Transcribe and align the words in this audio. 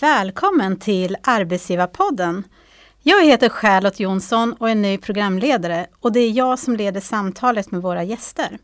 Välkommen 0.00 0.76
till 0.76 1.16
Arbetsgivarpodden. 1.22 2.44
Jag 3.02 3.24
heter 3.24 3.48
Charlotte 3.48 4.00
Jonsson 4.00 4.52
och 4.52 4.70
är 4.70 4.74
ny 4.74 4.98
programledare 4.98 5.86
och 6.00 6.12
det 6.12 6.20
är 6.20 6.30
jag 6.30 6.58
som 6.58 6.76
leder 6.76 7.00
samtalet 7.00 7.70
med 7.70 7.82
våra 7.82 8.02
gäster. 8.02 8.58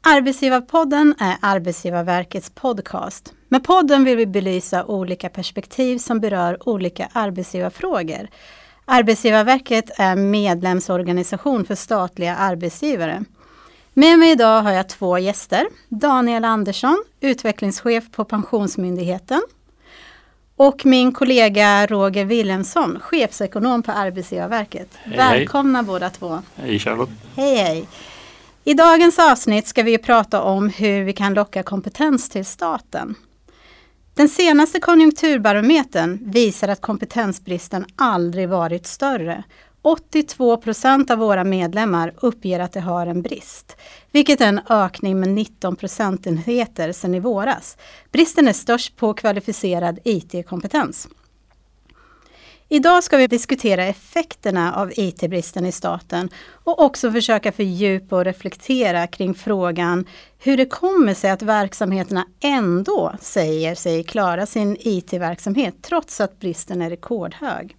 Arbetsgivarpodden 0.00 1.14
är 1.18 1.36
Arbetsgivarverkets 1.42 2.50
podcast. 2.50 3.32
Med 3.48 3.64
podden 3.64 4.04
vill 4.04 4.16
vi 4.16 4.26
belysa 4.26 4.84
olika 4.84 5.28
perspektiv 5.28 5.98
som 5.98 6.20
berör 6.20 6.68
olika 6.68 7.08
arbetsgivarfrågor. 7.12 8.28
Arbetsgivarverket 8.84 9.90
är 9.98 10.16
medlemsorganisation 10.16 11.64
för 11.64 11.74
statliga 11.74 12.36
arbetsgivare. 12.36 13.24
Med 13.94 14.18
mig 14.18 14.30
idag 14.30 14.62
har 14.62 14.72
jag 14.72 14.88
två 14.88 15.18
gäster. 15.18 15.66
Daniel 15.88 16.44
Andersson, 16.44 17.04
utvecklingschef 17.20 18.10
på 18.10 18.24
Pensionsmyndigheten. 18.24 19.42
Och 20.56 20.86
min 20.86 21.12
kollega 21.12 21.86
Roger 21.86 22.24
Wilhelmsson, 22.24 23.00
chefsekonom 23.00 23.82
på 23.82 23.92
Arbetsgivarverket. 23.92 24.88
Hej, 24.94 25.16
Välkomna 25.16 25.78
hej. 25.78 25.86
båda 25.86 26.10
två. 26.10 26.42
Hej 26.56 26.78
Charlotte. 26.78 27.10
Hej 27.36 27.56
hej. 27.56 27.88
I 28.64 28.74
dagens 28.74 29.18
avsnitt 29.18 29.66
ska 29.66 29.82
vi 29.82 29.98
prata 29.98 30.42
om 30.42 30.68
hur 30.68 31.04
vi 31.04 31.12
kan 31.12 31.34
locka 31.34 31.62
kompetens 31.62 32.28
till 32.28 32.44
staten. 32.44 33.14
Den 34.14 34.28
senaste 34.28 34.80
konjunkturbarometern 34.80 36.18
visar 36.22 36.68
att 36.68 36.80
kompetensbristen 36.80 37.86
aldrig 37.96 38.48
varit 38.48 38.86
större 38.86 39.44
82 39.86 40.56
procent 40.56 41.10
av 41.10 41.18
våra 41.18 41.44
medlemmar 41.44 42.12
uppger 42.16 42.60
att 42.60 42.72
de 42.72 42.80
har 42.80 43.06
en 43.06 43.22
brist, 43.22 43.76
vilket 44.12 44.40
är 44.40 44.48
en 44.48 44.60
ökning 44.68 45.20
med 45.20 45.28
19 45.28 45.76
procentenheter 45.76 46.92
sedan 46.92 47.14
i 47.14 47.20
våras. 47.20 47.76
Bristen 48.12 48.48
är 48.48 48.52
störst 48.52 48.96
på 48.96 49.14
kvalificerad 49.14 49.98
IT-kompetens. 50.04 51.08
Idag 52.68 53.04
ska 53.04 53.16
vi 53.16 53.26
diskutera 53.26 53.84
effekterna 53.84 54.74
av 54.74 54.92
IT-bristen 54.96 55.66
i 55.66 55.72
staten 55.72 56.28
och 56.64 56.82
också 56.82 57.12
försöka 57.12 57.52
fördjupa 57.52 58.16
och 58.16 58.24
reflektera 58.24 59.06
kring 59.06 59.34
frågan 59.34 60.06
hur 60.38 60.56
det 60.56 60.66
kommer 60.66 61.14
sig 61.14 61.30
att 61.30 61.42
verksamheterna 61.42 62.26
ändå 62.40 63.12
säger 63.20 63.74
sig 63.74 64.04
klara 64.04 64.46
sin 64.46 64.76
IT-verksamhet 64.80 65.74
trots 65.82 66.20
att 66.20 66.40
bristen 66.40 66.82
är 66.82 66.90
rekordhög. 66.90 67.76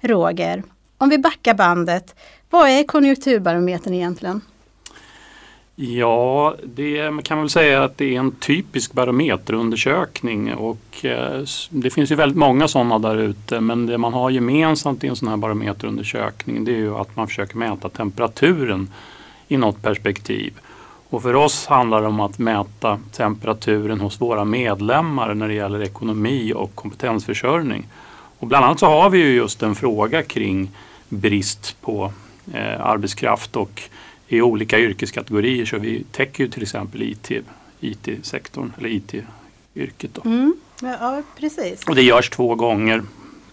Roger, 0.00 0.62
om 1.04 1.10
vi 1.10 1.18
backar 1.18 1.54
bandet, 1.54 2.14
vad 2.50 2.68
är 2.68 2.84
konjunkturbarometern 2.84 3.94
egentligen? 3.94 4.40
Ja, 5.76 6.54
det 6.64 7.10
man 7.10 7.22
kan 7.22 7.38
väl 7.38 7.50
säga 7.50 7.84
att 7.84 7.98
det 7.98 8.14
är 8.14 8.18
en 8.18 8.30
typisk 8.30 8.92
barometerundersökning 8.92 10.54
och 10.54 11.04
eh, 11.04 11.44
det 11.70 11.90
finns 11.90 12.10
ju 12.12 12.14
väldigt 12.14 12.38
många 12.38 12.68
sådana 12.68 12.98
där 12.98 13.16
ute 13.16 13.60
men 13.60 13.86
det 13.86 13.98
man 13.98 14.14
har 14.14 14.30
gemensamt 14.30 15.04
i 15.04 15.06
en 15.06 15.16
sån 15.16 15.28
här 15.28 15.36
barometerundersökning 15.36 16.64
det 16.64 16.72
är 16.72 16.76
ju 16.76 16.96
att 16.96 17.16
man 17.16 17.26
försöker 17.26 17.56
mäta 17.56 17.88
temperaturen 17.88 18.92
i 19.48 19.56
något 19.56 19.82
perspektiv. 19.82 20.52
Och 21.10 21.22
för 21.22 21.34
oss 21.34 21.66
handlar 21.66 22.00
det 22.00 22.08
om 22.08 22.20
att 22.20 22.38
mäta 22.38 22.98
temperaturen 23.12 24.00
hos 24.00 24.20
våra 24.20 24.44
medlemmar 24.44 25.34
när 25.34 25.48
det 25.48 25.54
gäller 25.54 25.82
ekonomi 25.82 26.52
och 26.52 26.74
kompetensförsörjning. 26.74 27.86
Och 28.38 28.46
bland 28.46 28.64
annat 28.64 28.78
så 28.78 28.86
har 28.86 29.10
vi 29.10 29.18
ju 29.18 29.34
just 29.34 29.62
en 29.62 29.74
fråga 29.74 30.22
kring 30.22 30.70
brist 31.14 31.76
på 31.80 32.12
eh, 32.54 32.80
arbetskraft 32.80 33.56
och 33.56 33.82
i 34.28 34.42
olika 34.42 34.78
yrkeskategorier 34.78 35.66
så 35.66 35.78
vi 35.78 36.04
täcker 36.12 36.44
ju 36.44 36.50
till 36.50 36.62
exempel 36.62 37.02
IT, 37.02 37.30
IT-sektorn 37.80 38.72
eller 38.78 38.88
IT-yrket. 38.88 40.10
Då. 40.14 40.22
Mm. 40.24 40.56
Ja, 40.82 41.22
precis. 41.38 41.84
Och 41.88 41.94
det 41.94 42.02
görs 42.02 42.30
två 42.30 42.54
gånger 42.54 43.02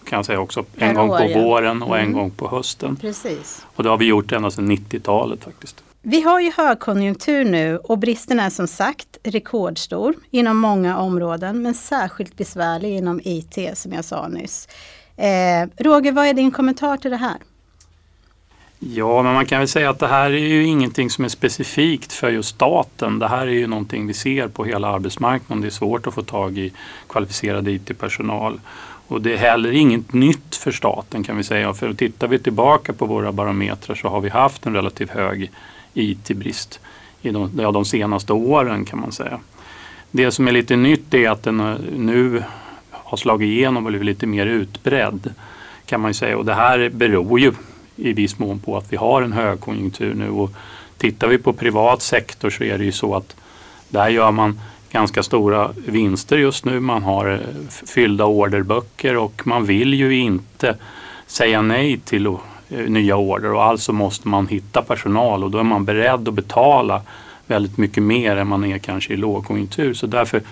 kan 0.04 0.16
jag 0.16 0.26
säga 0.26 0.40
också. 0.40 0.60
En 0.60 0.66
per 0.76 0.94
gång 0.94 1.10
år, 1.10 1.18
på 1.18 1.30
ja. 1.30 1.42
våren 1.42 1.82
och 1.82 1.96
mm. 1.96 2.08
en 2.08 2.12
gång 2.12 2.30
på 2.30 2.48
hösten. 2.48 2.96
Precis. 2.96 3.66
Och 3.76 3.82
det 3.82 3.88
har 3.88 3.98
vi 3.98 4.04
gjort 4.04 4.32
ända 4.32 4.50
sedan 4.50 4.70
90-talet 4.70 5.44
faktiskt. 5.44 5.84
Vi 6.02 6.22
har 6.22 6.40
ju 6.40 6.52
högkonjunktur 6.56 7.44
nu 7.44 7.78
och 7.78 7.98
bristen 7.98 8.40
är 8.40 8.50
som 8.50 8.66
sagt 8.68 9.18
rekordstor 9.22 10.14
inom 10.30 10.56
många 10.56 10.98
områden 10.98 11.62
men 11.62 11.74
särskilt 11.74 12.36
besvärlig 12.36 12.96
inom 12.96 13.20
IT 13.24 13.58
som 13.74 13.92
jag 13.92 14.04
sa 14.04 14.28
nyss. 14.28 14.68
Eh, 15.16 15.68
Roger, 15.84 16.12
vad 16.12 16.26
är 16.26 16.34
din 16.34 16.50
kommentar 16.50 16.96
till 16.96 17.10
det 17.10 17.16
här? 17.16 17.36
Ja, 18.90 19.22
men 19.22 19.34
man 19.34 19.46
kan 19.46 19.58
väl 19.58 19.68
säga 19.68 19.90
att 19.90 19.98
det 19.98 20.06
här 20.06 20.30
är 20.30 20.46
ju 20.48 20.64
ingenting 20.64 21.10
som 21.10 21.24
är 21.24 21.28
specifikt 21.28 22.12
för 22.12 22.30
just 22.30 22.48
staten. 22.48 23.18
Det 23.18 23.28
här 23.28 23.46
är 23.46 23.52
ju 23.52 23.66
någonting 23.66 24.06
vi 24.06 24.14
ser 24.14 24.48
på 24.48 24.64
hela 24.64 24.88
arbetsmarknaden. 24.88 25.60
Det 25.62 25.68
är 25.68 25.70
svårt 25.70 26.06
att 26.06 26.14
få 26.14 26.22
tag 26.22 26.58
i 26.58 26.72
kvalificerad 27.08 27.68
IT-personal. 27.68 28.60
Och 29.08 29.22
det 29.22 29.32
är 29.32 29.36
heller 29.36 29.72
inget 29.72 30.12
nytt 30.12 30.56
för 30.56 30.72
staten 30.72 31.24
kan 31.24 31.36
vi 31.36 31.44
säga. 31.44 31.74
För 31.74 31.94
tittar 31.94 32.28
vi 32.28 32.38
tillbaka 32.38 32.92
på 32.92 33.06
våra 33.06 33.32
barometrar 33.32 33.94
så 33.94 34.08
har 34.08 34.20
vi 34.20 34.28
haft 34.28 34.66
en 34.66 34.74
relativt 34.74 35.10
hög 35.10 35.50
IT-brist 35.94 36.80
i 37.22 37.30
de, 37.30 37.50
ja, 37.58 37.70
de 37.72 37.84
senaste 37.84 38.32
åren 38.32 38.84
kan 38.84 39.00
man 39.00 39.12
säga. 39.12 39.40
Det 40.10 40.30
som 40.30 40.48
är 40.48 40.52
lite 40.52 40.76
nytt 40.76 41.14
är 41.14 41.30
att 41.30 41.42
den 41.42 41.56
nu 41.96 42.42
har 42.90 43.16
slagit 43.16 43.46
igenom 43.46 43.86
och 43.86 43.92
blivit 43.92 44.06
lite 44.06 44.26
mer 44.26 44.46
utbredd 44.46 45.34
kan 45.86 46.00
man 46.00 46.14
säga. 46.14 46.38
Och 46.38 46.44
det 46.44 46.54
här 46.54 46.88
beror 46.88 47.40
ju 47.40 47.52
i 47.96 48.12
viss 48.12 48.38
mån 48.38 48.58
på 48.58 48.76
att 48.76 48.92
vi 48.92 48.96
har 48.96 49.22
en 49.22 49.32
högkonjunktur 49.32 50.14
nu. 50.14 50.30
Och 50.30 50.50
tittar 50.98 51.28
vi 51.28 51.38
på 51.38 51.52
privat 51.52 52.02
sektor 52.02 52.50
så 52.50 52.64
är 52.64 52.78
det 52.78 52.84
ju 52.84 52.92
så 52.92 53.14
att 53.14 53.36
där 53.88 54.08
gör 54.08 54.30
man 54.30 54.60
ganska 54.92 55.22
stora 55.22 55.70
vinster 55.86 56.38
just 56.38 56.64
nu. 56.64 56.80
Man 56.80 57.02
har 57.02 57.30
eh, 57.32 57.38
fyllda 57.86 58.24
orderböcker 58.24 59.16
och 59.16 59.46
man 59.46 59.64
vill 59.64 59.94
ju 59.94 60.18
inte 60.18 60.76
säga 61.26 61.62
nej 61.62 61.98
till 61.98 62.26
eh, 62.26 62.36
nya 62.68 63.16
order 63.16 63.52
och 63.52 63.64
alltså 63.64 63.92
måste 63.92 64.28
man 64.28 64.46
hitta 64.46 64.82
personal 64.82 65.44
och 65.44 65.50
då 65.50 65.58
är 65.58 65.62
man 65.62 65.84
beredd 65.84 66.28
att 66.28 66.34
betala 66.34 67.02
väldigt 67.46 67.78
mycket 67.78 68.02
mer 68.02 68.36
än 68.36 68.48
man 68.48 68.64
är 68.64 68.78
kanske 68.78 69.12
i 69.12 69.16
lågkonjunktur. 69.16 69.94
Så 69.94 70.06
därför 70.06 70.42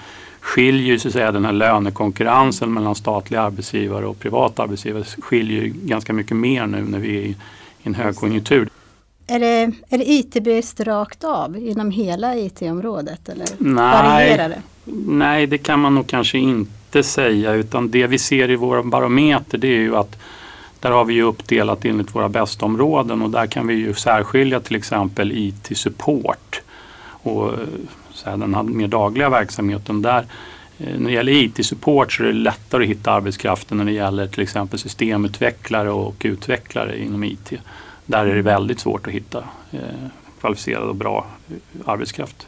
skiljer 0.41 0.99
så 0.99 1.09
att 1.09 1.15
säga, 1.15 1.33
den 1.33 1.45
här 1.45 1.53
lönekonkurrensen 1.53 2.73
mellan 2.73 2.95
statliga 2.95 3.41
arbetsgivare 3.41 4.07
och 4.07 4.19
privata 4.19 4.63
arbetsgivare 4.63 5.05
skiljer 5.05 5.65
ganska 5.65 6.13
mycket 6.13 6.37
mer 6.37 6.67
nu 6.67 6.83
när 6.83 6.99
vi 6.99 7.17
är 7.17 7.23
i 7.23 7.37
en 7.83 7.95
högkonjunktur. 7.95 8.69
Är 9.27 9.39
det, 9.41 9.73
är 9.89 9.99
det 9.99 10.11
IT-brist 10.11 10.81
rakt 10.81 11.25
av 11.25 11.57
inom 11.57 11.91
hela 11.91 12.37
IT-området 12.37 13.29
eller 13.29 13.47
nej, 13.59 14.03
varierar 14.03 14.49
det? 14.49 14.63
Nej, 15.07 15.47
det 15.47 15.59
kan 15.59 15.81
man 15.81 15.95
nog 15.95 16.07
kanske 16.07 16.39
inte 16.39 17.03
säga 17.03 17.53
utan 17.53 17.91
det 17.91 18.07
vi 18.07 18.19
ser 18.19 18.51
i 18.51 18.57
våra 18.57 18.83
barometer 18.83 19.59
det 19.59 19.69
är 19.69 19.81
ju 19.81 19.97
att 19.97 20.17
där 20.81 20.91
har 20.91 21.05
vi 21.05 21.15
ju 21.15 21.23
uppdelat 21.23 21.85
enligt 21.85 22.15
våra 22.15 22.29
bästa 22.29 22.67
områden 22.67 23.23
och 23.23 23.31
där 23.31 23.47
kan 23.47 23.67
vi 23.67 23.75
ju 23.75 23.95
särskilja 23.95 24.61
till 24.61 24.77
exempel 24.77 25.33
IT-support 25.33 26.61
och 27.23 27.53
så 28.23 28.31
här, 28.31 28.37
den 28.37 28.77
mer 28.77 28.89
dagliga 28.89 29.29
verksamheten. 29.29 30.03
Där, 30.03 30.27
eh, 30.79 30.99
när 30.99 31.07
det 31.07 31.13
gäller 31.13 31.33
IT-support 31.33 32.13
så 32.13 32.23
är 32.23 32.27
det 32.27 32.33
lättare 32.33 32.83
att 32.83 32.91
hitta 32.91 33.13
arbetskraften 33.13 33.79
när 33.79 33.85
det 33.85 33.93
gäller 33.93 34.27
till 34.27 34.43
exempel 34.43 34.79
systemutvecklare 34.79 35.91
och 35.91 36.17
utvecklare 36.25 36.99
inom 36.99 37.25
IT. 37.25 37.53
Där 38.07 38.27
är 38.27 38.35
det 38.35 38.43
väldigt 38.43 38.81
svårt 38.81 39.07
att 39.07 39.13
hitta 39.13 39.45
eh, 39.73 39.81
kvalificerad 40.41 40.89
och 40.89 40.97
bra 40.97 41.27
eh, 41.49 41.57
arbetskraft. 41.85 42.47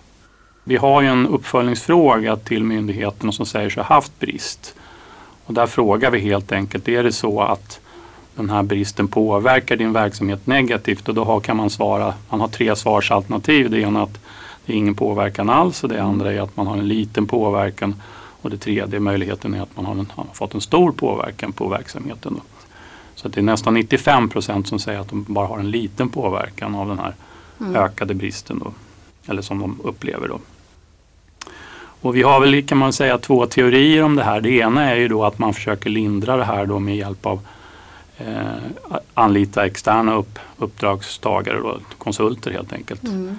Vi 0.65 0.77
har 0.77 1.03
ju 1.03 1.09
en 1.09 1.27
uppföljningsfråga 1.27 2.37
till 2.37 2.65
myndigheterna 2.65 3.33
som 3.33 3.47
säger 3.47 3.71
sig 3.71 3.83
ha 3.83 3.95
haft 3.95 4.21
brist. 4.21 4.75
Och 5.45 5.55
där 5.55 5.67
frågar 5.67 6.11
vi 6.11 6.19
helt 6.21 6.53
enkelt, 6.53 6.89
är 6.89 7.03
det 7.03 7.13
så 7.13 7.41
att 7.41 7.81
den 8.37 8.51
här 8.51 8.63
bristen 8.63 9.09
påverkar 9.09 9.77
din 9.77 9.93
verksamhet 9.93 10.47
negativt? 10.47 11.09
Och 11.09 11.15
då 11.15 11.41
kan 11.41 11.57
man 11.57 11.71
svara, 11.71 12.15
man 12.29 12.41
har 12.41 12.49
tre 12.49 12.77
svarsalternativ. 12.77 13.71
Det 13.71 13.81
ena 13.81 14.01
är 14.01 14.05
att 14.05 14.22
det 14.67 14.73
är 14.73 14.77
ingen 14.77 14.95
påverkan 14.95 15.51
alls 15.51 15.83
och 15.83 15.89
det 15.89 16.03
andra 16.03 16.33
är 16.33 16.41
att 16.41 16.57
man 16.57 16.67
har 16.67 16.77
en 16.77 16.89
liten 16.89 17.27
påverkan 17.27 17.95
och 18.43 18.51
det 18.51 18.57
tredje 18.57 19.01
möjligheten 19.01 19.55
är 19.55 19.63
att 19.63 19.77
man 19.77 19.85
har, 19.85 19.93
en, 19.93 20.07
har 20.15 20.27
fått 20.33 20.55
en 20.55 20.61
stor 20.61 20.93
påverkan 20.93 21.53
på 21.53 21.69
verksamheten. 21.69 22.35
Då. 22.35 22.41
Så 23.15 23.29
det 23.29 23.41
är 23.41 23.43
nästan 23.43 23.75
95 23.75 24.29
procent 24.29 24.69
som 24.69 24.79
säger 24.79 25.01
att 25.01 25.09
de 25.09 25.25
bara 25.29 25.47
har 25.47 25.59
en 25.59 25.71
liten 25.71 26.09
påverkan 26.09 26.75
av 26.75 26.89
den 26.89 26.99
här 26.99 27.15
mm. 27.61 27.77
ökade 27.77 28.15
bristen. 28.15 28.59
Då, 28.59 28.73
eller 29.27 29.43
som 29.43 29.59
de 29.59 29.81
upplever. 29.85 30.29
Då. 30.29 30.39
Och 32.03 32.17
vi 32.17 32.23
har 32.23 32.41
väl 32.41 32.67
kan 32.67 32.79
man 32.79 32.93
säga 32.93 33.19
två 33.19 33.47
teorier 33.47 34.03
om 34.03 34.17
det 34.17 34.25
här. 34.25 34.41
Det 34.41 34.51
ena 34.51 34.91
är 34.91 34.97
ju 34.97 35.09
då 35.09 35.25
att 35.25 35.39
man 35.39 35.55
försöker 35.55 35.91
lindra 35.91 36.37
det 36.37 36.45
här 36.45 36.67
då 36.67 36.79
med 36.79 36.97
hjälp 36.97 37.27
av 37.27 37.41
eh, 38.19 38.97
anlita 39.15 39.67
externa 39.67 40.15
upp, 40.15 40.39
uppdragstagare, 40.57 41.59
då, 41.59 41.79
konsulter 41.99 42.51
helt 42.51 42.73
enkelt. 42.73 43.05
Mm. 43.05 43.39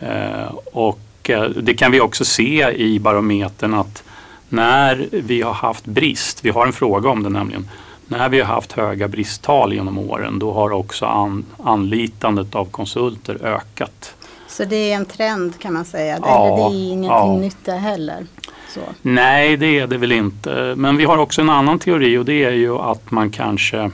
Eh, 0.00 0.54
och 0.72 1.30
eh, 1.30 1.42
det 1.42 1.74
kan 1.74 1.92
vi 1.92 2.00
också 2.00 2.24
se 2.24 2.70
i 2.70 2.98
barometern 3.00 3.74
att 3.74 4.02
när 4.48 5.08
vi 5.10 5.42
har 5.42 5.52
haft 5.52 5.86
brist, 5.86 6.44
vi 6.44 6.50
har 6.50 6.66
en 6.66 6.72
fråga 6.72 7.10
om 7.10 7.22
det 7.22 7.28
nämligen, 7.28 7.68
när 8.08 8.28
vi 8.28 8.40
har 8.40 8.54
haft 8.54 8.72
höga 8.72 9.08
bristtal 9.08 9.72
genom 9.72 9.98
åren 9.98 10.38
då 10.38 10.52
har 10.52 10.72
också 10.72 11.06
an, 11.06 11.44
anlitandet 11.64 12.54
av 12.54 12.64
konsulter 12.64 13.46
ökat. 13.46 14.14
Så 14.48 14.64
det 14.64 14.76
är 14.92 14.96
en 14.96 15.06
trend 15.06 15.58
kan 15.58 15.72
man 15.72 15.84
säga, 15.84 16.18
ja, 16.22 16.46
Eller 16.46 16.56
det 16.56 16.76
är 16.76 16.92
ingenting 16.92 17.10
ja. 17.10 17.36
nytt 17.36 17.66
heller? 17.66 18.26
Så. 18.68 18.80
Nej, 19.02 19.56
det 19.56 19.78
är 19.78 19.86
det 19.86 19.98
väl 19.98 20.12
inte. 20.12 20.74
Men 20.76 20.96
vi 20.96 21.04
har 21.04 21.18
också 21.18 21.40
en 21.40 21.50
annan 21.50 21.78
teori 21.78 22.18
och 22.18 22.24
det 22.24 22.44
är 22.44 22.50
ju 22.50 22.78
att 22.78 23.10
man 23.10 23.30
kanske 23.30 23.90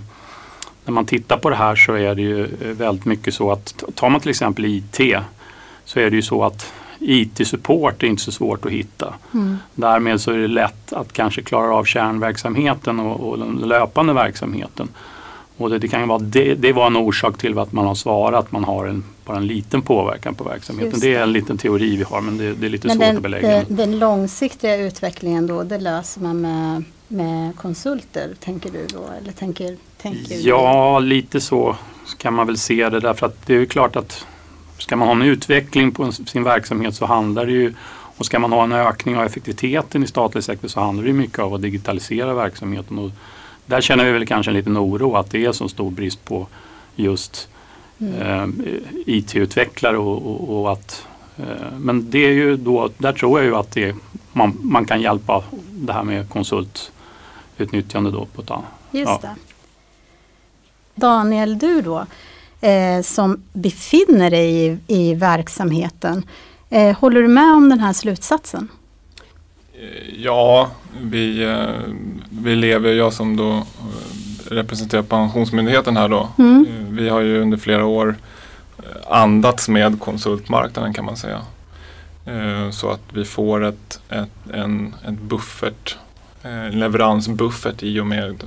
när 0.84 0.92
man 0.92 1.06
tittar 1.06 1.36
på 1.36 1.50
det 1.50 1.56
här 1.56 1.76
så 1.76 1.94
är 1.94 2.14
det 2.14 2.22
ju 2.22 2.48
väldigt 2.60 3.04
mycket 3.04 3.34
så 3.34 3.52
att 3.52 3.84
tar 3.94 4.10
man 4.10 4.20
till 4.20 4.30
exempel 4.30 4.64
IT 4.64 5.00
så 5.84 6.00
är 6.00 6.10
det 6.10 6.16
ju 6.16 6.22
så 6.22 6.44
att 6.44 6.72
IT-support 6.98 8.02
är 8.02 8.06
inte 8.06 8.22
så 8.22 8.32
svårt 8.32 8.66
att 8.66 8.72
hitta. 8.72 9.14
Mm. 9.34 9.56
Därmed 9.74 10.20
så 10.20 10.30
är 10.30 10.38
det 10.38 10.48
lätt 10.48 10.92
att 10.92 11.12
kanske 11.12 11.42
klara 11.42 11.74
av 11.74 11.84
kärnverksamheten 11.84 13.00
och, 13.00 13.30
och 13.30 13.38
den 13.38 13.56
löpande 13.56 14.12
verksamheten. 14.12 14.88
Och 15.56 15.70
det, 15.70 15.78
det 15.78 15.88
kan 15.88 16.08
vara, 16.08 16.18
det, 16.18 16.54
det, 16.54 16.72
var 16.72 16.86
en 16.86 16.96
orsak 16.96 17.38
till 17.38 17.58
att 17.58 17.72
man 17.72 17.86
har 17.86 17.94
svarat 17.94 18.44
att 18.44 18.52
man 18.52 18.64
har 18.64 18.86
en, 18.86 19.04
bara 19.24 19.36
en 19.36 19.46
liten 19.46 19.82
påverkan 19.82 20.34
på 20.34 20.44
verksamheten. 20.44 21.00
Det. 21.00 21.06
det. 21.06 21.14
är 21.14 21.22
en 21.22 21.32
liten 21.32 21.58
teori 21.58 21.96
vi 21.96 22.04
har 22.04 22.20
men 22.20 22.38
det, 22.38 22.54
det 22.54 22.66
är 22.66 22.70
lite 22.70 22.86
men 22.86 22.96
svårt 22.96 23.06
den, 23.06 23.16
att 23.16 23.22
belägga. 23.22 23.48
Den, 23.48 23.76
den 23.76 23.98
långsiktiga 23.98 24.76
utvecklingen 24.76 25.46
då, 25.46 25.62
det 25.62 25.78
löser 25.78 26.20
man 26.20 26.40
med, 26.40 26.84
med 27.08 27.56
konsulter 27.56 28.30
tänker 28.40 28.70
du 28.70 28.86
då? 28.86 29.04
Eller 29.20 29.32
tänker, 29.32 29.76
tänker 30.02 30.48
ja, 30.48 30.98
lite 30.98 31.40
så 31.40 31.76
kan 32.18 32.34
man 32.34 32.46
väl 32.46 32.58
se 32.58 32.88
det 32.88 33.00
därför 33.00 33.26
att 33.26 33.46
det 33.46 33.54
är 33.54 33.58
ju 33.58 33.66
klart 33.66 33.96
att 33.96 34.26
ska 34.82 34.96
man 34.96 35.08
ha 35.08 35.14
en 35.14 35.22
utveckling 35.22 35.92
på 35.92 36.12
sin 36.12 36.44
verksamhet 36.44 36.94
så 36.94 37.06
handlar 37.06 37.46
det 37.46 37.52
ju 37.52 37.74
och 38.16 38.26
ska 38.26 38.38
man 38.38 38.52
ha 38.52 38.64
en 38.64 38.72
ökning 38.72 39.16
av 39.16 39.24
effektiviteten 39.24 40.04
i 40.04 40.06
statlig 40.06 40.44
sektor 40.44 40.68
så 40.68 40.80
handlar 40.80 41.04
det 41.04 41.12
mycket 41.12 41.38
om 41.38 41.52
att 41.52 41.62
digitalisera 41.62 42.34
verksamheten. 42.34 42.98
Och 42.98 43.10
där 43.66 43.80
känner 43.80 44.04
vi 44.04 44.12
väl 44.12 44.26
kanske 44.26 44.50
en 44.50 44.56
liten 44.56 44.78
oro 44.78 45.16
att 45.16 45.30
det 45.30 45.44
är 45.44 45.52
så 45.52 45.68
stor 45.68 45.90
brist 45.90 46.24
på 46.24 46.46
just 46.96 47.48
mm. 47.98 48.20
eh, 48.20 48.70
IT-utvecklare 49.06 49.98
och, 49.98 50.26
och, 50.26 50.60
och, 50.60 50.72
att 50.72 51.06
eh, 51.36 51.78
men 51.78 52.10
det 52.10 52.18
är 52.18 52.32
ju 52.32 52.56
då, 52.56 52.90
där 52.98 53.12
tror 53.12 53.40
jag 53.40 53.46
ju 53.46 53.56
att 53.56 53.70
det, 53.70 53.96
man, 54.32 54.58
man 54.62 54.84
kan 54.84 55.00
hjälpa 55.00 55.42
det 55.70 55.92
här 55.92 56.02
med 56.02 56.28
konsultutnyttjande 56.28 58.10
då 58.10 58.26
på 58.26 58.42
ett. 58.42 58.50
Just 58.90 59.08
ja. 59.08 59.18
det. 59.22 59.34
Daniel, 60.94 61.58
du 61.58 61.80
då 61.80 62.06
eh, 62.62 63.02
som 63.02 63.42
befinner 63.52 64.30
dig 64.30 64.66
i, 64.66 64.78
i 64.86 65.14
verksamheten. 65.14 66.22
Eh, 66.70 66.98
håller 66.98 67.22
du 67.22 67.28
med 67.28 67.54
om 67.54 67.68
den 67.68 67.80
här 67.80 67.92
slutsatsen? 67.92 68.68
Eh, 69.74 70.22
ja, 70.22 70.70
vi, 71.00 71.44
eh, 71.44 71.94
vi 72.30 72.56
lever, 72.56 72.92
jag 72.92 73.12
som 73.12 73.36
då 73.36 73.50
eh, 73.50 73.64
representerar 74.44 75.02
Pensionsmyndigheten 75.02 75.96
här 75.96 76.08
då. 76.08 76.28
Mm. 76.38 76.66
Vi 76.90 77.08
har 77.08 77.20
ju 77.20 77.42
under 77.42 77.58
flera 77.58 77.84
år 77.84 78.16
andats 79.10 79.68
med 79.68 80.00
konsultmarknaden 80.00 80.92
kan 80.92 81.04
man 81.04 81.16
säga. 81.16 81.40
Så 82.70 82.90
att 82.90 83.00
vi 83.12 83.24
får 83.24 83.64
ett, 83.64 84.00
ett, 84.08 84.52
en, 84.52 84.94
ett 85.08 85.20
buffert, 85.20 85.96
en 86.42 86.78
leveransbuffert 86.78 87.82
i 87.82 88.00
och 88.00 88.06
med 88.06 88.42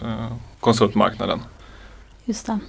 konsultmarknaden. 0.59 1.39
Just 2.25 2.45
det. 2.45 2.59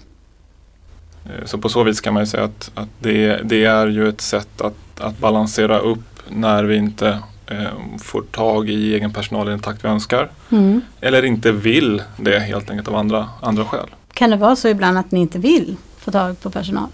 Så 1.44 1.58
på 1.58 1.68
så 1.68 1.82
vis 1.82 2.00
kan 2.00 2.14
man 2.14 2.22
ju 2.22 2.26
säga 2.26 2.44
att, 2.44 2.70
att 2.74 2.88
det, 2.98 3.40
det 3.44 3.64
är 3.64 3.86
ju 3.86 4.08
ett 4.08 4.20
sätt 4.20 4.60
att, 4.60 5.00
att 5.00 5.18
balansera 5.18 5.78
upp 5.78 6.16
när 6.28 6.64
vi 6.64 6.76
inte 6.76 7.18
eh, 7.46 7.98
får 7.98 8.22
tag 8.22 8.68
i 8.68 8.94
egen 8.94 9.12
personal 9.12 9.48
i 9.48 9.50
den 9.50 9.60
takt 9.60 9.84
vi 9.84 9.88
önskar. 9.88 10.30
Mm. 10.50 10.80
Eller 11.00 11.24
inte 11.24 11.52
vill 11.52 12.02
det 12.16 12.38
helt 12.38 12.70
enkelt 12.70 12.88
av 12.88 12.96
andra, 12.96 13.28
andra 13.40 13.64
skäl. 13.64 13.86
Kan 14.12 14.30
det 14.30 14.36
vara 14.36 14.56
så 14.56 14.68
ibland 14.68 14.98
att 14.98 15.10
ni 15.10 15.20
inte 15.20 15.38
vill 15.38 15.76
få 15.98 16.10
tag 16.10 16.40
på 16.40 16.50
personal? 16.50 16.88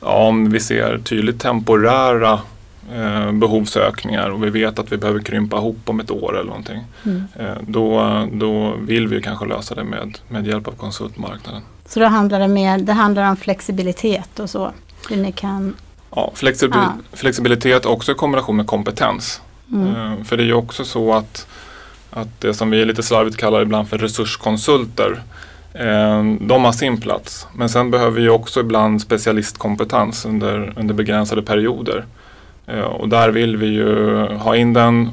Ja, 0.00 0.28
om 0.28 0.50
vi 0.50 0.60
ser 0.60 0.98
tydligt 0.98 1.40
temporära 1.40 2.40
eh, 2.94 3.32
behovsökningar 3.32 4.30
och 4.30 4.44
vi 4.44 4.50
vet 4.50 4.78
att 4.78 4.92
vi 4.92 4.96
behöver 4.96 5.20
krympa 5.20 5.56
ihop 5.56 5.78
om 5.84 6.00
ett 6.00 6.10
år 6.10 6.34
eller 6.34 6.48
någonting. 6.48 6.84
Mm. 7.04 7.22
Eh, 7.36 7.56
då, 7.66 8.26
då 8.32 8.74
vill 8.80 9.08
vi 9.08 9.22
kanske 9.22 9.46
lösa 9.46 9.74
det 9.74 9.84
med, 9.84 10.18
med 10.28 10.46
hjälp 10.46 10.68
av 10.68 10.72
konsultmarknaden. 10.72 11.62
Så 11.88 12.00
då 12.00 12.06
handlar 12.06 12.40
det, 12.40 12.48
mer, 12.48 12.78
det 12.78 12.92
handlar 12.92 13.30
om 13.30 13.36
flexibilitet 13.36 14.40
och 14.40 14.50
så? 14.50 14.72
Hur 15.08 15.16
ni 15.16 15.32
kan 15.32 15.74
Ja, 16.10 16.32
flexibil 16.34 16.78
ah. 16.78 16.92
flexibilitet 17.12 17.86
också 17.86 18.12
i 18.12 18.14
kombination 18.14 18.56
med 18.56 18.66
kompetens. 18.66 19.40
Mm. 19.72 19.86
Eh, 19.86 20.24
för 20.24 20.36
det 20.36 20.42
är 20.42 20.46
ju 20.46 20.54
också 20.54 20.84
så 20.84 21.14
att, 21.14 21.46
att 22.10 22.40
det 22.40 22.54
som 22.54 22.70
vi 22.70 22.84
lite 22.84 23.02
slarvigt 23.02 23.36
kallar 23.36 23.62
ibland 23.62 23.88
för 23.88 23.98
resurskonsulter 23.98 25.22
eh, 25.74 26.24
de 26.40 26.64
har 26.64 26.72
sin 26.72 27.00
plats. 27.00 27.46
Men 27.54 27.68
sen 27.68 27.90
behöver 27.90 28.20
vi 28.20 28.28
också 28.28 28.60
ibland 28.60 29.02
specialistkompetens 29.02 30.24
under, 30.24 30.72
under 30.76 30.94
begränsade 30.94 31.42
perioder. 31.42 32.04
Eh, 32.66 32.80
och 32.80 33.08
där 33.08 33.30
vill 33.30 33.56
vi 33.56 33.66
ju 33.66 34.26
ha 34.26 34.56
in 34.56 34.72
den 34.72 35.10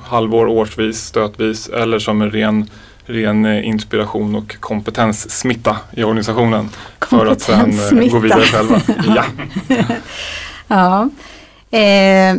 halvår, 0.00 0.46
årsvis, 0.46 1.04
stötvis 1.04 1.68
eller 1.68 1.98
som 1.98 2.22
en 2.22 2.30
ren, 2.30 2.70
ren 3.06 3.46
inspiration 3.46 4.34
och 4.34 4.60
kompetenssmitta 4.60 5.76
i 5.92 6.04
organisationen. 6.04 6.70
För 7.00 7.26
att 7.26 7.40
sen 7.40 8.08
gå 8.10 8.18
vidare 8.18 8.42
själva. 8.42 8.80
ja. 9.06 9.24
ja. 10.68 11.10
Eh, 11.70 12.36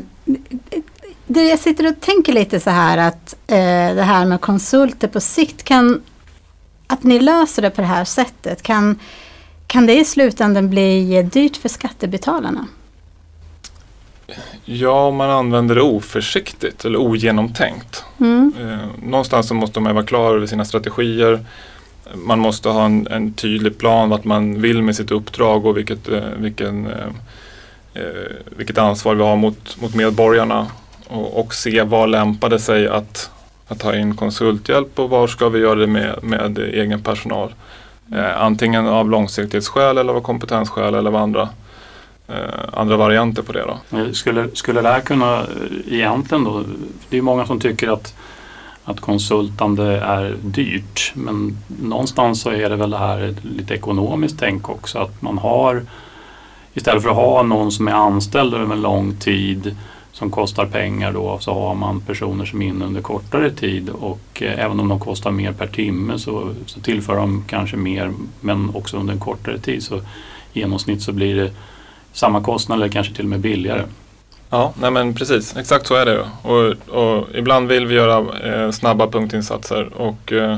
det 1.27 1.44
jag 1.44 1.59
sitter 1.59 1.88
och 1.88 2.01
tänker 2.01 2.33
lite 2.33 2.59
så 2.59 2.69
här 2.69 2.97
att 2.97 3.35
eh, 3.47 3.95
det 3.95 4.03
här 4.03 4.25
med 4.25 4.41
konsulter 4.41 5.07
på 5.07 5.19
sikt 5.19 5.63
kan 5.63 6.01
att 6.88 7.03
ni 7.03 7.19
löser 7.19 7.61
det 7.61 7.69
på 7.69 7.81
det 7.81 7.88
här 7.88 8.06
sättet 8.06 8.61
kan, 8.61 9.00
kan 9.68 9.85
det 9.85 10.00
i 10.00 10.06
slutändan 10.06 10.69
bli 10.69 11.23
dyrt 11.23 11.57
för 11.57 11.69
skattebetalarna? 11.69 12.68
Ja, 14.66 15.07
om 15.07 15.16
man 15.16 15.30
använder 15.30 15.75
det 15.75 15.81
oförsiktigt 15.81 16.86
eller 16.86 17.00
ogenomtänkt. 17.00 18.04
Mm. 18.19 18.54
Eh, 18.62 19.07
någonstans 19.10 19.48
så 19.48 19.54
måste 19.54 19.80
man 19.80 19.95
vara 19.95 20.06
klar 20.06 20.36
över 20.36 20.48
sina 20.48 20.66
strategier. 20.66 21.45
Man 22.13 22.39
måste 22.39 22.69
ha 22.69 22.86
en, 22.86 23.07
en 23.07 23.33
tydlig 23.33 23.77
plan 23.77 24.10
vad 24.10 24.25
man 24.25 24.62
vill 24.62 24.81
med 24.81 24.95
sitt 24.95 25.12
uppdrag 25.12 25.66
och 25.66 25.77
vilket, 25.77 26.07
eh, 26.10 26.24
vilken, 26.38 26.88
eh, 26.88 27.07
eh 27.94 28.31
vilket 28.57 28.77
ansvar 28.77 29.16
vi 29.16 29.24
har 29.24 29.36
mot, 29.36 29.81
mot 29.81 29.95
medborgarna 29.95 30.68
och, 31.07 31.39
och 31.39 31.54
se 31.54 31.83
vad 31.83 32.10
lämpade 32.10 32.60
sig 32.60 32.88
att, 32.88 33.31
att 33.68 33.80
ta 33.80 33.95
in 33.95 34.16
konsulthjälp 34.16 35.00
och 35.00 35.10
var 35.10 35.28
ska 35.28 35.50
vi 35.50 35.60
göra 35.60 35.75
det 35.75 35.88
med, 35.88 36.24
med 36.24 36.57
egen 36.57 37.01
personal. 37.01 37.54
Eh, 38.13 38.42
antingen 38.42 38.88
av 38.88 39.10
långsiktighetsskäl 39.10 39.98
eller 39.98 40.13
av 40.13 40.21
kompetensskäl 40.21 40.94
eller 40.95 41.10
av 41.10 41.16
andra, 41.16 41.50
Eh, 42.27 42.36
andra 42.74 42.98
varianter 42.98 43.42
på 43.42 43.51
det. 43.51 43.66
Då. 43.68 44.13
Skulle, 44.13 44.48
skulle 44.54 44.81
det 44.81 44.89
här 44.89 45.02
kunna 45.02 45.40
eh, 45.40 45.94
egentligen 45.94 46.44
då, 46.44 46.64
det 47.09 47.18
är 47.18 47.21
många 47.21 47.45
som 47.45 47.59
tycker 47.59 47.90
att 47.90 48.16
att 48.88 48.99
konsultande 48.99 49.99
är 49.99 50.35
dyrt 50.42 51.11
men 51.16 51.57
någonstans 51.81 52.42
så 52.42 52.49
är 52.49 52.69
det 52.69 52.76
väl 52.76 52.90
det 52.90 52.97
här 52.97 53.35
lite 53.42 53.73
ekonomiskt 53.73 54.40
tänk 54.40 54.69
också 54.69 54.99
att 54.99 55.21
man 55.21 55.38
har 55.38 55.83
istället 56.73 57.04
för 57.04 57.09
att 57.09 57.16
ha 57.16 57.44
någon 57.44 57.71
som 57.71 57.88
är 57.88 57.92
anställd 57.92 58.54
över 58.54 58.73
en 58.73 58.81
lång 58.81 59.16
tid 59.16 59.76
som 60.11 60.31
kostar 60.31 60.66
pengar 60.66 61.11
då 61.11 61.38
så 61.40 61.54
har 61.54 61.76
man 61.76 62.02
personer 62.02 62.45
som 62.45 62.61
är 62.61 62.68
inne 62.68 62.85
under 62.85 63.02
kortare 63.02 63.52
tid 63.52 63.90
och 63.90 64.42
eh, 64.42 64.66
även 64.66 64.80
om 64.80 64.88
de 64.88 64.99
kostar 64.99 65.31
mer 65.31 65.52
per 65.52 65.68
timme 65.68 66.19
så, 66.19 66.49
så 66.66 66.80
tillför 66.80 67.16
de 67.16 67.44
kanske 67.47 67.78
mer 67.78 68.11
men 68.42 68.69
också 68.76 68.97
under 68.97 69.14
en 69.14 69.19
kortare 69.19 69.59
tid 69.59 69.83
så 69.83 69.97
i 70.54 70.59
genomsnitt 70.59 71.02
så 71.02 71.11
blir 71.11 71.35
det 71.35 71.52
samma 72.16 72.42
kostnad 72.42 72.78
eller 72.78 72.90
kanske 72.90 73.14
till 73.14 73.26
och 73.26 73.30
med 73.30 73.40
billigare. 73.40 73.84
Ja, 74.50 74.74
nej 74.81 74.92
men 74.92 75.14
precis, 75.14 75.57
exakt 75.57 75.88
så 75.88 75.95
är 75.95 76.06
det. 76.06 76.26
Och, 76.42 76.95
och 76.98 77.28
ibland 77.34 77.68
vill 77.68 77.86
vi 77.86 77.95
göra 77.95 78.26
eh, 78.44 78.72
snabba 78.72 79.07
punktinsatser 79.07 79.94
och 79.94 80.34
eh, 80.34 80.57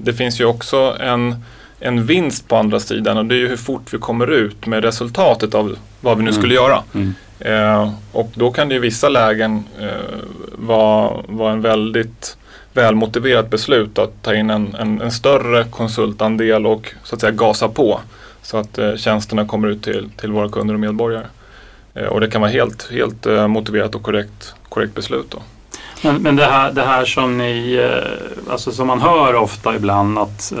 det 0.00 0.12
finns 0.12 0.40
ju 0.40 0.44
också 0.44 0.96
en, 1.00 1.44
en 1.80 2.06
vinst 2.06 2.48
på 2.48 2.56
andra 2.56 2.80
sidan 2.80 3.18
och 3.18 3.26
det 3.26 3.34
är 3.34 3.38
ju 3.38 3.48
hur 3.48 3.56
fort 3.56 3.94
vi 3.94 3.98
kommer 3.98 4.30
ut 4.30 4.66
med 4.66 4.84
resultatet 4.84 5.54
av 5.54 5.76
vad 6.00 6.16
vi 6.16 6.22
nu 6.22 6.30
mm. 6.30 6.40
skulle 6.40 6.54
göra. 6.54 6.82
Mm. 6.94 7.14
Eh, 7.40 7.92
och 8.12 8.30
då 8.34 8.50
kan 8.50 8.68
det 8.68 8.74
i 8.74 8.78
vissa 8.78 9.08
lägen 9.08 9.64
eh, 9.80 9.88
vara, 10.52 11.12
vara 11.28 11.52
en 11.52 11.60
väldigt 11.60 12.36
välmotiverat 12.72 13.50
beslut 13.50 13.98
att 13.98 14.22
ta 14.22 14.34
in 14.34 14.50
en, 14.50 14.74
en, 14.74 15.00
en, 15.00 15.10
större 15.10 15.64
konsultandel 15.64 16.66
och 16.66 16.94
så 17.04 17.14
att 17.14 17.20
säga 17.20 17.32
gasa 17.32 17.68
på 17.68 18.00
så 18.42 18.56
att 18.56 18.78
eh, 18.78 18.96
tjänsterna 18.96 19.46
kommer 19.46 19.68
ut 19.68 19.82
till, 19.82 20.10
till 20.16 20.32
våra 20.32 20.48
kunder 20.48 20.74
och 20.74 20.80
medborgare. 20.80 21.26
Eh, 21.94 22.06
och 22.06 22.20
det 22.20 22.30
kan 22.30 22.40
vara 22.40 22.50
helt, 22.50 22.90
helt 22.92 23.26
eh, 23.26 23.48
motiverat 23.48 23.94
och 23.94 24.02
korrekt, 24.02 24.54
korrekt 24.68 24.94
beslut. 24.94 25.30
Då. 25.30 25.38
Men, 26.02 26.22
men 26.22 26.36
det, 26.36 26.44
här, 26.44 26.72
det 26.72 26.82
här 26.82 27.04
som 27.04 27.38
ni, 27.38 27.90
alltså 28.50 28.72
som 28.72 28.86
man 28.86 29.00
hör 29.00 29.34
ofta 29.34 29.76
ibland 29.76 30.18
att 30.18 30.52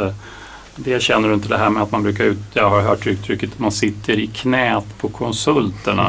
det 0.76 1.02
känner 1.02 1.28
du 1.28 1.34
inte 1.34 1.48
det 1.48 1.58
här 1.58 1.70
med 1.70 1.82
att 1.82 1.92
man 1.92 2.02
brukar 2.02 2.24
ut, 2.24 2.38
jag 2.52 2.70
har 2.70 2.80
hört 2.80 3.06
uttrycket 3.06 3.58
man 3.58 3.72
sitter 3.72 4.12
i 4.12 4.26
knät 4.26 4.84
på 4.98 5.08
konsulterna. 5.08 6.02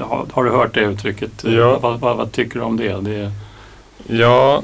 Har, 0.00 0.26
har, 0.32 0.44
du 0.44 0.50
hört 0.50 0.74
det 0.74 0.80
uttrycket? 0.80 1.44
Ja. 1.44 1.78
Vad, 1.78 2.00
vad, 2.00 2.16
vad 2.16 2.32
tycker 2.32 2.58
du 2.58 2.64
om 2.64 2.76
det? 2.76 3.00
det... 3.00 3.32
Ja, 4.06 4.62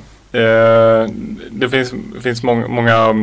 det 1.50 1.68
finns, 1.70 1.94
finns 2.22 2.42
många, 2.42 2.68
många, 2.68 3.14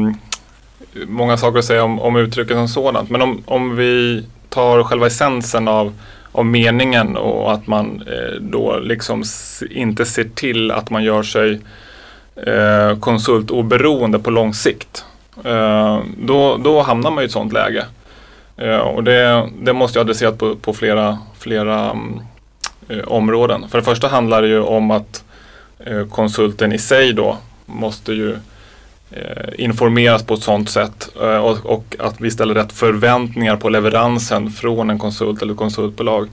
många 1.08 1.38
saker 1.38 1.60
att 1.60 1.66
säga 1.66 1.84
om, 1.84 2.00
om 2.00 2.16
uttrycket 2.16 2.56
som 2.56 2.68
sådant. 2.68 3.10
Men 3.10 3.22
om, 3.22 3.44
om 3.46 3.76
vi 3.76 4.24
tar 4.50 4.84
själva 4.84 5.08
essensen 5.08 5.68
av, 5.68 5.94
av 6.32 6.46
meningen 6.46 7.18
och 7.18 7.54
att 7.54 7.68
man 7.68 8.04
eh, 8.08 8.42
då 8.42 8.80
liksom 8.80 9.24
inte 9.72 10.06
ser 10.06 10.24
till 10.24 10.72
att 10.72 10.90
man 10.90 11.04
gör 11.04 11.24
sig 11.24 11.60
eh, 12.36 13.00
konsultoberoende 13.00 14.20
på 14.20 14.32
lång 14.32 14.54
sikt. 14.54 15.06
Eh, 15.44 16.00
då, 16.18 16.58
då 16.58 16.82
hamnar 16.82 17.12
man 17.12 17.24
i 17.24 17.26
ett 17.26 17.32
sådant 17.32 17.54
läge. 17.54 17.86
Eh, 18.58 18.78
och 18.78 19.04
det, 19.04 19.50
det 19.62 19.74
måste 19.74 20.00
jag 20.00 20.04
adressera 20.04 20.32
på, 20.32 20.56
på 20.56 20.74
flera, 20.74 21.18
flera 21.40 21.90
mm, 21.90 22.20
eh, 22.88 23.08
områden. 23.08 23.70
För 23.70 23.78
det 23.78 23.84
första 23.84 24.08
handlar 24.08 24.42
det 24.42 24.48
ju 24.48 24.60
om 24.60 24.92
att 24.92 25.24
eh, 25.80 26.08
konsulten 26.08 26.74
i 26.74 26.78
sig 26.78 27.14
då 27.14 27.38
måste 27.66 28.14
ju 28.14 28.32
eh, 28.32 28.38
informeras 29.56 30.24
på 30.24 30.34
ett 30.34 30.44
sådant 30.44 30.70
sätt 30.70 31.10
och, 31.44 31.66
och, 31.66 31.96
att 32.00 32.22
vi 32.22 32.32
ställer 32.32 32.54
rätt 32.54 32.72
förväntningar 32.72 33.56
på 33.56 33.70
leveransen 33.70 34.52
från 34.52 34.90
en 34.90 35.00
konsult 35.00 35.42
eller 35.42 35.54
konsultbolag 35.54 36.28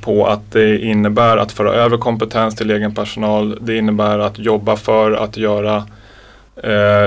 på 0.00 0.26
att 0.26 0.52
det 0.52 0.78
innebär 0.78 1.36
att 1.36 1.52
föra 1.52 1.72
över 1.72 1.96
kompetens 1.96 2.56
till 2.56 2.70
egen 2.70 2.94
personal. 2.94 3.58
Det 3.60 3.76
innebär 3.76 4.18
att 4.18 4.38
jobba 4.38 4.76
för 4.76 5.12
att 5.12 5.36
göra, 5.36 5.86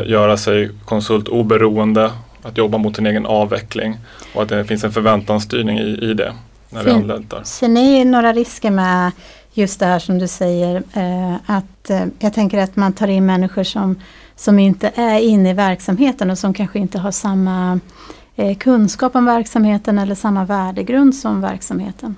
göra 0.05 0.37
sig 0.37 0.69
konsultoberoende 0.85 2.11
att 2.43 2.57
jobba 2.57 2.77
mot 2.77 2.95
sin 2.95 3.05
egen 3.05 3.25
avveckling 3.25 3.97
och 4.33 4.43
att 4.43 4.49
det 4.49 4.65
finns 4.65 4.83
en 4.83 4.91
förväntansstyrning 4.91 5.79
i, 5.79 5.99
i 6.01 6.13
det. 6.13 6.33
När 6.69 6.83
vi 6.83 6.91
anlitar. 6.91 7.43
Ser 7.43 7.67
ni 7.67 8.05
några 8.05 8.33
risker 8.33 8.71
med 8.71 9.11
just 9.53 9.79
det 9.79 9.85
här 9.85 9.99
som 9.99 10.19
du 10.19 10.27
säger 10.27 10.75
eh, 10.75 11.35
att 11.45 11.89
eh, 11.89 12.05
jag 12.19 12.33
tänker 12.33 12.57
att 12.57 12.75
man 12.75 12.93
tar 12.93 13.07
in 13.07 13.25
människor 13.25 13.63
som, 13.63 13.95
som 14.35 14.59
inte 14.59 14.91
är 14.95 15.19
inne 15.19 15.49
i 15.49 15.53
verksamheten 15.53 16.31
och 16.31 16.37
som 16.37 16.53
kanske 16.53 16.79
inte 16.79 16.99
har 16.99 17.11
samma 17.11 17.79
eh, 18.35 18.57
kunskap 18.57 19.15
om 19.15 19.25
verksamheten 19.25 19.99
eller 19.99 20.15
samma 20.15 20.45
värdegrund 20.45 21.15
som 21.15 21.41
verksamheten? 21.41 22.15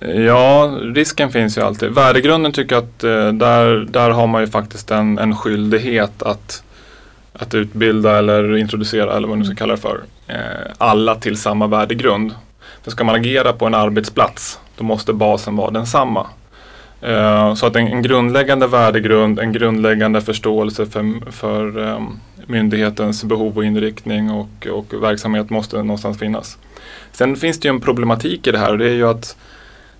Ja, 0.00 0.78
risken 0.82 1.30
finns 1.30 1.58
ju 1.58 1.62
alltid. 1.62 1.90
Värdegrunden 1.90 2.52
tycker 2.52 2.74
jag 2.74 2.84
att 2.84 3.04
eh, 3.04 3.32
där, 3.32 3.88
där 3.90 4.10
har 4.10 4.26
man 4.26 4.40
ju 4.40 4.46
faktiskt 4.46 4.90
en, 4.90 5.18
en 5.18 5.36
skyldighet 5.36 6.22
att 6.22 6.62
att 7.38 7.54
utbilda 7.54 8.18
eller 8.18 8.56
introducera 8.56 9.16
eller 9.16 9.28
vad 9.28 9.28
man 9.28 9.38
nu 9.38 9.44
ska 9.44 9.54
kalla 9.54 9.74
det 9.74 9.80
för. 9.80 10.04
Eh, 10.26 10.36
alla 10.78 11.14
till 11.14 11.36
samma 11.36 11.66
värdegrund. 11.66 12.34
För 12.82 12.90
ska 12.90 13.04
man 13.04 13.14
agera 13.14 13.52
på 13.52 13.66
en 13.66 13.74
arbetsplats 13.74 14.58
då 14.76 14.84
måste 14.84 15.12
basen 15.12 15.56
vara 15.56 15.70
densamma. 15.70 16.26
Eh, 17.00 17.54
så 17.54 17.66
att 17.66 17.76
en, 17.76 17.86
en, 17.86 18.02
grundläggande 18.02 18.66
värdegrund, 18.66 19.38
en 19.38 19.52
grundläggande 19.52 20.20
förståelse 20.20 20.86
för, 20.86 21.30
för 21.30 21.78
um, 21.78 22.20
myndighetens 22.46 23.24
behov 23.24 23.56
och 23.56 23.64
inriktning 23.64 24.30
och, 24.30 24.66
och 24.66 25.02
verksamhet 25.02 25.50
måste 25.50 25.76
någonstans 25.76 26.18
finnas. 26.18 26.58
Sen 27.12 27.36
finns 27.36 27.60
det 27.60 27.68
ju 27.68 27.74
en 27.74 27.80
problematik 27.80 28.46
i 28.46 28.50
det 28.50 28.58
här 28.58 28.70
och 28.70 28.78
det 28.78 28.88
är 28.88 28.94
ju 28.94 29.08
att 29.08 29.36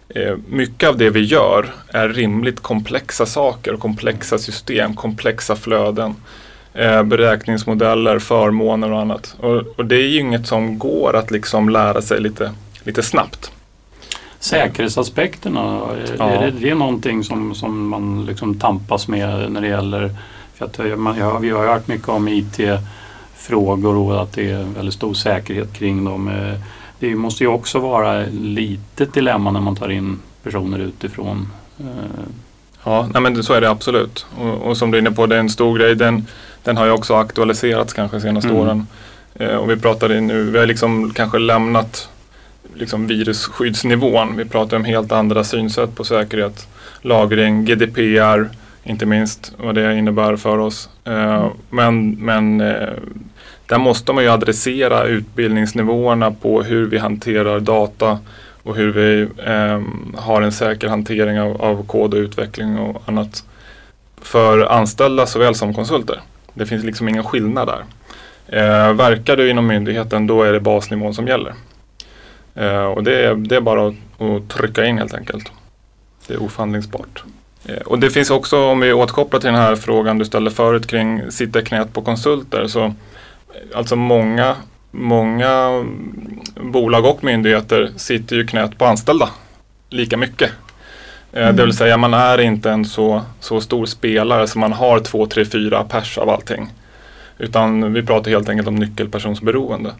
eh, 0.08 0.36
mycket 0.48 0.88
av 0.88 0.98
det 0.98 1.10
vi 1.10 1.24
gör 1.24 1.66
är 1.88 2.08
rimligt 2.08 2.60
komplexa 2.60 3.26
saker, 3.26 3.76
komplexa 3.76 4.38
system, 4.38 4.94
komplexa 4.94 5.56
flöden 5.56 6.14
eh, 6.74 7.02
beräkningsmodeller, 7.02 8.18
förmåner 8.18 8.92
och 8.92 9.00
annat. 9.00 9.36
Och, 9.40 9.56
och, 9.76 9.84
det 9.84 9.96
är 9.96 10.08
ju 10.08 10.20
inget 10.20 10.46
som 10.46 10.78
går 10.78 11.16
att 11.16 11.30
liksom 11.30 11.68
lära 11.68 12.02
sig 12.02 12.20
lite, 12.20 12.52
lite 12.84 13.02
snabbt. 13.02 13.52
Säkerhetsaspekterna, 14.46 15.80
ja. 16.18 16.24
är 16.24 16.40
det, 16.40 16.50
det 16.50 16.70
är 16.70 16.74
någonting 16.74 17.24
som, 17.24 17.54
som 17.54 17.88
man 17.88 18.24
liksom 18.26 18.58
tampas 18.58 19.08
med 19.08 19.52
när 19.52 19.60
det 19.60 19.68
gäller, 19.68 20.10
för 20.54 20.64
att 20.64 20.98
man, 20.98 21.18
ja, 21.18 21.38
vi 21.38 21.50
har 21.50 21.66
hört 21.66 21.88
mycket 21.88 22.08
om 22.08 22.28
IT-frågor 22.28 23.96
och 23.96 24.22
att 24.22 24.32
det 24.32 24.50
är 24.50 24.64
väldigt 24.64 24.94
stor 24.94 25.14
säkerhet 25.14 25.72
kring 25.72 26.04
dem. 26.04 26.28
Eh, 26.28 26.60
det 26.98 27.14
måste 27.14 27.44
ju 27.44 27.48
också 27.48 27.78
vara 27.78 28.24
lite 28.40 29.04
dilemma 29.04 29.50
när 29.50 29.60
man 29.60 29.76
tar 29.76 29.88
in 29.88 30.18
personer 30.42 30.78
utifrån. 30.78 31.52
Eh. 31.80 31.86
Ja, 32.84 33.08
nej 33.12 33.22
men 33.22 33.42
så 33.42 33.52
är 33.52 33.60
det 33.60 33.70
absolut. 33.70 34.26
Och, 34.38 34.62
och 34.62 34.76
som 34.76 34.90
du 34.90 34.98
är 34.98 35.00
inne 35.02 35.10
på, 35.10 35.26
det 35.26 35.36
är 35.36 35.40
en 35.40 35.50
stor 35.50 35.78
grej. 35.78 35.94
Den, 35.94 36.26
den 36.64 36.76
har 36.76 36.86
ju 36.86 36.92
också 36.92 37.14
aktualiserats 37.14 37.92
kanske 37.92 38.16
de 38.16 38.20
senaste 38.20 38.50
mm. 38.50 38.62
åren. 38.62 38.86
Eh, 39.34 39.56
och 39.56 39.70
vi 39.70 39.76
pratade 39.76 40.20
nu, 40.20 40.50
vi 40.50 40.58
har 40.58 40.66
liksom 40.66 41.10
kanske 41.10 41.38
lämnat 41.38 42.08
liksom 42.78 43.06
virusskyddsnivån. 43.06 44.36
Vi 44.36 44.44
pratar 44.44 44.76
om 44.76 44.84
helt 44.84 45.12
andra 45.12 45.44
synsätt 45.44 45.94
på 45.94 46.04
säkerhet. 46.04 46.68
Lagring, 47.02 47.64
GDPR, 47.64 48.48
inte 48.84 49.06
minst 49.06 49.52
vad 49.56 49.74
det 49.74 49.94
innebär 49.94 50.36
för 50.36 50.58
oss. 50.58 50.88
Eh, 51.04 51.48
men 51.70 52.10
men 52.10 52.60
eh, 52.60 52.88
där 53.66 53.78
måste 53.78 54.12
man 54.12 54.24
ju 54.24 54.30
adressera 54.30 55.04
utbildningsnivåerna 55.04 56.30
på 56.30 56.62
hur 56.62 56.86
vi 56.86 56.98
hanterar 56.98 57.60
data 57.60 58.18
och 58.62 58.76
hur 58.76 58.92
vi 58.92 59.28
eh, 59.44 59.82
har 60.20 60.42
en 60.42 60.52
säker 60.52 60.88
hantering 60.88 61.40
av, 61.40 61.62
av 61.62 61.86
kod 61.86 62.14
och 62.14 62.18
utveckling 62.18 62.78
och 62.78 63.02
annat 63.06 63.44
för 64.22 64.60
anställda 64.60 65.26
såväl 65.26 65.54
som 65.54 65.74
konsulter. 65.74 66.20
Det 66.54 66.66
finns 66.66 66.84
liksom 66.84 67.08
ingen 67.08 67.24
skillnad 67.24 67.68
där. 67.68 67.84
Verkar 68.92 69.36
du 69.36 69.50
inom 69.50 69.66
myndigheten 69.66 70.26
då 70.26 70.42
är 70.42 70.52
det 70.52 70.60
basnivån 70.60 71.14
som 71.14 71.26
gäller. 71.26 71.54
Eh, 72.56 72.84
och 72.84 73.04
det 73.04 73.24
är, 73.24 73.34
det 73.34 73.56
är 73.56 73.60
bara 73.60 73.86
att, 73.86 73.94
att, 74.18 74.48
trycka 74.48 74.84
in 74.84 74.98
helt 74.98 75.14
enkelt. 75.14 75.52
Det 76.26 76.34
är 76.34 76.42
oförhandlingsbart. 76.42 77.24
Eh, 77.64 77.76
och 77.76 77.98
det 77.98 78.10
finns 78.10 78.30
också, 78.30 78.64
om 78.64 78.80
vi 78.80 78.92
återkopplar 78.92 79.40
till 79.40 79.46
den 79.46 79.60
här 79.60 79.76
frågan 79.76 80.18
du 80.18 80.24
ställde 80.24 80.50
förut 80.50 80.86
kring 80.86 81.30
sitta 81.30 81.62
knät 81.62 81.92
på 81.92 82.02
konsulter. 82.02 82.66
Så, 82.66 82.94
alltså 83.74 83.96
många, 83.96 84.56
många 84.90 85.84
bolag 86.60 87.04
och 87.04 87.24
myndigheter 87.24 87.90
sitter 87.96 88.36
ju 88.36 88.46
knät 88.46 88.78
på 88.78 88.84
anställda 88.84 89.28
lika 89.90 90.16
mycket. 90.16 90.50
Mm. 91.32 91.56
Det 91.56 91.64
vill 91.64 91.76
säga 91.76 91.96
man 91.96 92.14
är 92.14 92.40
inte 92.40 92.70
en 92.70 92.84
så, 92.84 93.22
så 93.40 93.60
stor 93.60 93.86
spelare 93.86 94.46
som 94.46 94.60
man 94.60 94.72
har 94.72 95.00
två, 95.00 95.26
tre, 95.26 95.44
fyra 95.44 95.84
pers 95.84 96.18
av 96.18 96.30
allting. 96.30 96.72
Utan 97.38 97.92
vi 97.92 98.02
pratar 98.02 98.30
helt 98.30 98.48
enkelt 98.48 98.68
om 98.68 98.74
nyckelpersonsberoende. 98.74 99.92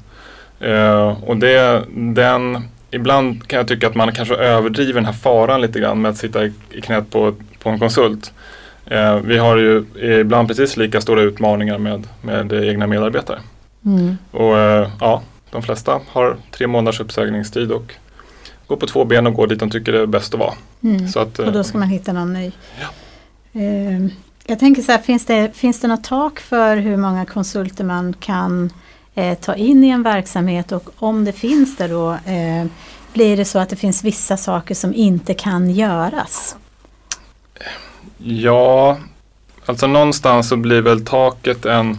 Uh, 0.63 1.25
och 1.25 1.37
det, 1.37 1.85
den, 1.95 2.69
ibland 2.91 3.49
kan 3.49 3.57
jag 3.57 3.69
tycka 3.69 3.87
att 3.87 3.95
man 3.95 4.13
kanske 4.13 4.35
överdriver 4.35 4.95
den 4.95 5.05
här 5.05 5.13
faran 5.13 5.61
lite 5.61 5.81
grann 5.81 6.01
med 6.01 6.11
att 6.11 6.17
sitta 6.17 6.45
i, 6.45 6.53
i 6.71 6.81
knät 6.81 7.11
på, 7.11 7.35
på 7.59 7.69
en 7.69 7.79
konsult. 7.79 8.33
Uh, 8.93 9.17
vi 9.17 9.39
har 9.39 9.57
ju 9.57 9.85
ibland 10.21 10.49
precis 10.49 10.77
lika 10.77 11.01
stora 11.01 11.23
utmaningar 11.23 11.79
med, 11.79 12.07
med 12.23 12.53
egna 12.53 12.87
medarbetare. 12.87 13.39
Mm. 13.85 14.17
Och 14.31 14.53
uh, 14.53 14.89
ja, 15.01 15.23
de 15.51 15.63
flesta 15.63 16.01
har 16.09 16.37
tre 16.51 16.67
månaders 16.67 17.01
uppsägningstid 17.01 17.73
och 17.73 17.95
gå 18.67 18.77
på 18.77 18.87
två 18.87 19.05
ben 19.05 19.27
och 19.27 19.35
gå 19.35 19.47
dit 19.47 19.61
de 19.61 19.71
tycker 19.71 19.93
det 19.93 20.01
är 20.01 20.07
bäst 20.07 20.35
att 20.35 20.41
vara. 20.41 20.55
Mm. 20.83 21.09
Så 21.09 21.21
att, 21.21 21.39
och 21.39 21.53
då 21.53 21.65
ska 21.65 21.79
man 21.79 21.89
hitta 21.89 22.13
någon 22.13 22.33
ny. 22.33 22.53
Ja. 22.81 22.89
Jag 24.47 24.59
tänker 24.59 24.83
så 24.83 24.93
här, 24.93 24.99
finns 24.99 25.27
det, 25.27 25.51
finns 25.55 25.81
det 25.81 25.89
något 25.89 26.05
tak 26.05 26.41
för 26.41 26.77
hur 26.77 26.97
många 26.97 27.25
konsulter 27.25 27.85
man 27.85 28.13
kan 28.13 28.71
eh, 29.17 29.39
ta 29.39 29.55
in 29.55 29.85
i 29.85 29.89
en 29.89 30.03
verksamhet 30.03 30.73
och 30.73 30.91
om 30.97 31.25
det 31.25 31.33
finns 31.33 31.77
det 31.77 31.89
då 31.89 32.13
eh, 32.13 32.67
blir 33.13 33.37
det 33.37 33.45
så 33.45 33.59
att 33.59 33.69
det 33.69 33.77
finns 33.77 34.05
vissa 34.05 34.37
saker 34.37 34.75
som 34.75 34.95
inte 34.95 35.35
kan 35.35 35.71
göras? 35.71 36.57
Ja, 38.19 38.99
alltså 39.67 39.87
någonstans 39.87 40.49
så 40.49 40.57
blir 40.57 40.83
väl 40.83 41.05
taket 41.05 41.67
en 41.67 41.99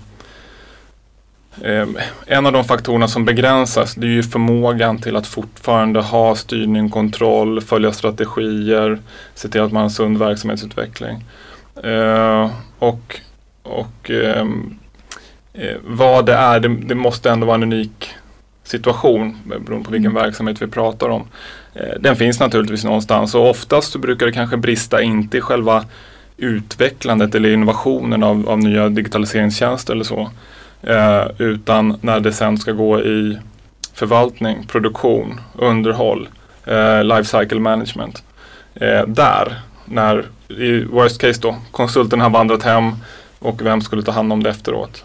Eh, 1.61 1.87
en 2.25 2.45
av 2.45 2.53
de 2.53 2.63
faktorerna 2.63 3.07
som 3.07 3.25
begränsas 3.25 3.95
det 3.95 4.07
är 4.07 4.11
ju 4.11 4.23
förmågan 4.23 4.97
till 4.97 5.15
att 5.15 5.27
fortfarande 5.27 6.01
ha 6.01 6.35
styrning, 6.35 6.89
kontroll, 6.89 7.61
följa 7.61 7.91
strategier, 7.91 8.99
se 9.35 9.49
till 9.49 9.61
att 9.61 9.71
man 9.71 9.79
har 9.79 9.83
en 9.83 9.89
sund 9.89 10.17
verksamhetsutveckling. 10.17 11.23
Eh, 11.83 12.51
och 12.79 13.19
och 13.63 14.09
ehm, 14.11 14.79
eh, 15.57 15.77
vad 15.83 16.25
det 16.25 16.33
är, 16.33 16.59
det, 16.59 16.67
det, 16.67 16.95
måste 16.95 17.29
ändå 17.29 17.47
vara 17.47 17.55
en 17.55 17.63
unik 17.63 18.09
situation 18.63 19.37
beroende 19.45 19.85
på 19.85 19.91
vilken 19.91 20.11
mm. 20.11 20.23
verksamhet 20.23 20.61
vi 20.61 20.67
pratar 20.67 21.09
om. 21.09 21.27
Eh, 21.73 21.99
den 21.99 22.15
finns 22.15 22.39
naturligtvis 22.39 22.83
någonstans 22.83 23.35
och 23.35 23.49
oftast 23.49 23.91
så 23.91 23.99
brukar 23.99 24.25
det 24.25 24.31
kanske 24.31 24.57
brista 24.57 25.01
inte 25.01 25.37
i 25.37 25.41
själva 25.41 25.85
utvecklandet 26.37 27.35
eller 27.35 27.53
innovationen 27.53 28.23
av, 28.23 28.49
av 28.49 28.59
nya 28.59 28.89
digitaliseringstjänster 28.89 29.93
eller 29.93 30.03
så. 30.03 30.29
Eh, 30.81 31.27
utan 31.37 31.97
när 32.01 32.19
det 32.19 32.33
sen 32.33 32.57
ska 32.57 32.71
gå 32.71 33.01
i 33.01 33.37
förvaltning, 33.93 34.65
produktion, 34.67 35.39
underhåll, 35.55 36.29
eh, 36.65 37.03
life 37.03 37.39
cycle 37.39 37.59
management. 37.59 38.23
Eh, 38.75 39.07
där, 39.07 39.59
när 39.85 40.25
i 40.47 40.83
worst 40.83 41.21
case 41.21 41.41
då, 41.41 41.55
konsulten 41.71 42.21
har 42.21 42.29
vandrat 42.29 42.63
hem 42.63 42.91
och 43.39 43.65
vem 43.65 43.81
skulle 43.81 44.03
ta 44.03 44.11
hand 44.11 44.33
om 44.33 44.43
det 44.43 44.49
efteråt. 44.49 45.03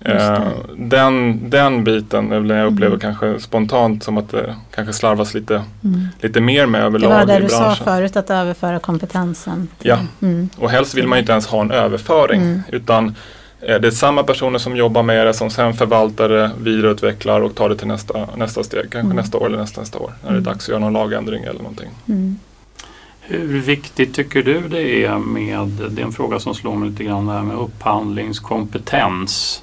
Eh, 0.00 0.48
den, 0.76 1.40
den 1.50 1.84
biten 1.84 2.32
är 2.32 2.54
jag 2.54 2.72
upplever 2.72 2.96
mm. 2.96 3.00
kanske 3.00 3.40
spontant 3.40 4.02
som 4.02 4.18
att 4.18 4.28
det 4.28 4.54
kanske 4.74 4.92
slarvas 4.92 5.34
lite, 5.34 5.62
mm. 5.84 6.08
lite 6.20 6.40
mer 6.40 6.66
med 6.66 6.80
överlag 6.80 7.10
Det 7.10 7.16
var 7.16 7.26
det 7.26 7.38
du 7.38 7.48
sa 7.48 7.74
förut, 7.74 8.16
att 8.16 8.30
överföra 8.30 8.78
kompetensen. 8.78 9.68
Ja, 9.78 9.98
mm. 10.22 10.48
och 10.58 10.70
helst 10.70 10.94
vill 10.94 11.06
man 11.06 11.18
inte 11.18 11.32
ens 11.32 11.46
ha 11.46 11.60
en 11.60 11.70
överföring 11.70 12.42
mm. 12.42 12.62
utan 12.68 13.14
Eh, 13.66 13.80
det 13.80 13.88
är 13.88 13.90
samma 13.90 14.22
personer 14.22 14.58
som 14.58 14.76
jobbar 14.76 15.02
med 15.02 15.26
det 15.26 15.34
som 15.34 15.50
sen 15.50 15.74
förvaltar 15.74 16.28
det, 16.28 16.50
vidareutvecklar 16.60 17.40
och 17.40 17.54
tar 17.54 17.68
det 17.68 17.76
till 17.76 17.86
nästa, 17.86 18.28
nästa 18.36 18.64
steg. 18.64 18.80
Kanske 18.80 19.00
mm. 19.00 19.16
nästa 19.16 19.38
år 19.38 19.46
eller 19.46 19.58
nästa, 19.58 19.80
nästa 19.80 19.98
år 19.98 20.12
när 20.22 20.30
det 20.30 20.36
är 20.36 20.38
mm. 20.38 20.44
dags 20.44 20.64
att 20.64 20.68
göra 20.68 20.78
någon 20.78 20.92
lagändring 20.92 21.44
eller 21.44 21.58
någonting. 21.58 21.90
Mm. 22.08 22.38
Hur 23.20 23.60
viktigt 23.60 24.14
tycker 24.14 24.42
du 24.42 24.68
det 24.68 25.04
är 25.04 25.18
med, 25.18 25.68
det 25.90 26.02
är 26.02 26.06
en 26.06 26.12
fråga 26.12 26.38
som 26.38 26.54
slår 26.54 26.74
mig 26.74 26.90
lite 26.90 27.04
grann, 27.04 27.26
det 27.26 27.32
här 27.32 27.42
med 27.42 27.56
upphandlingskompetens. 27.56 29.62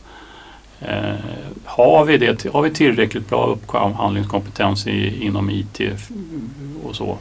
Eh, 0.82 1.16
har, 1.66 2.06
vi 2.06 2.18
det, 2.18 2.46
har 2.54 2.62
vi 2.62 2.70
tillräckligt 2.70 3.30
bra 3.30 3.46
upphandlingskompetens 3.46 4.88
i, 4.88 5.26
inom 5.26 5.50
IT 5.50 5.82
och 6.84 6.96
så? 6.96 7.18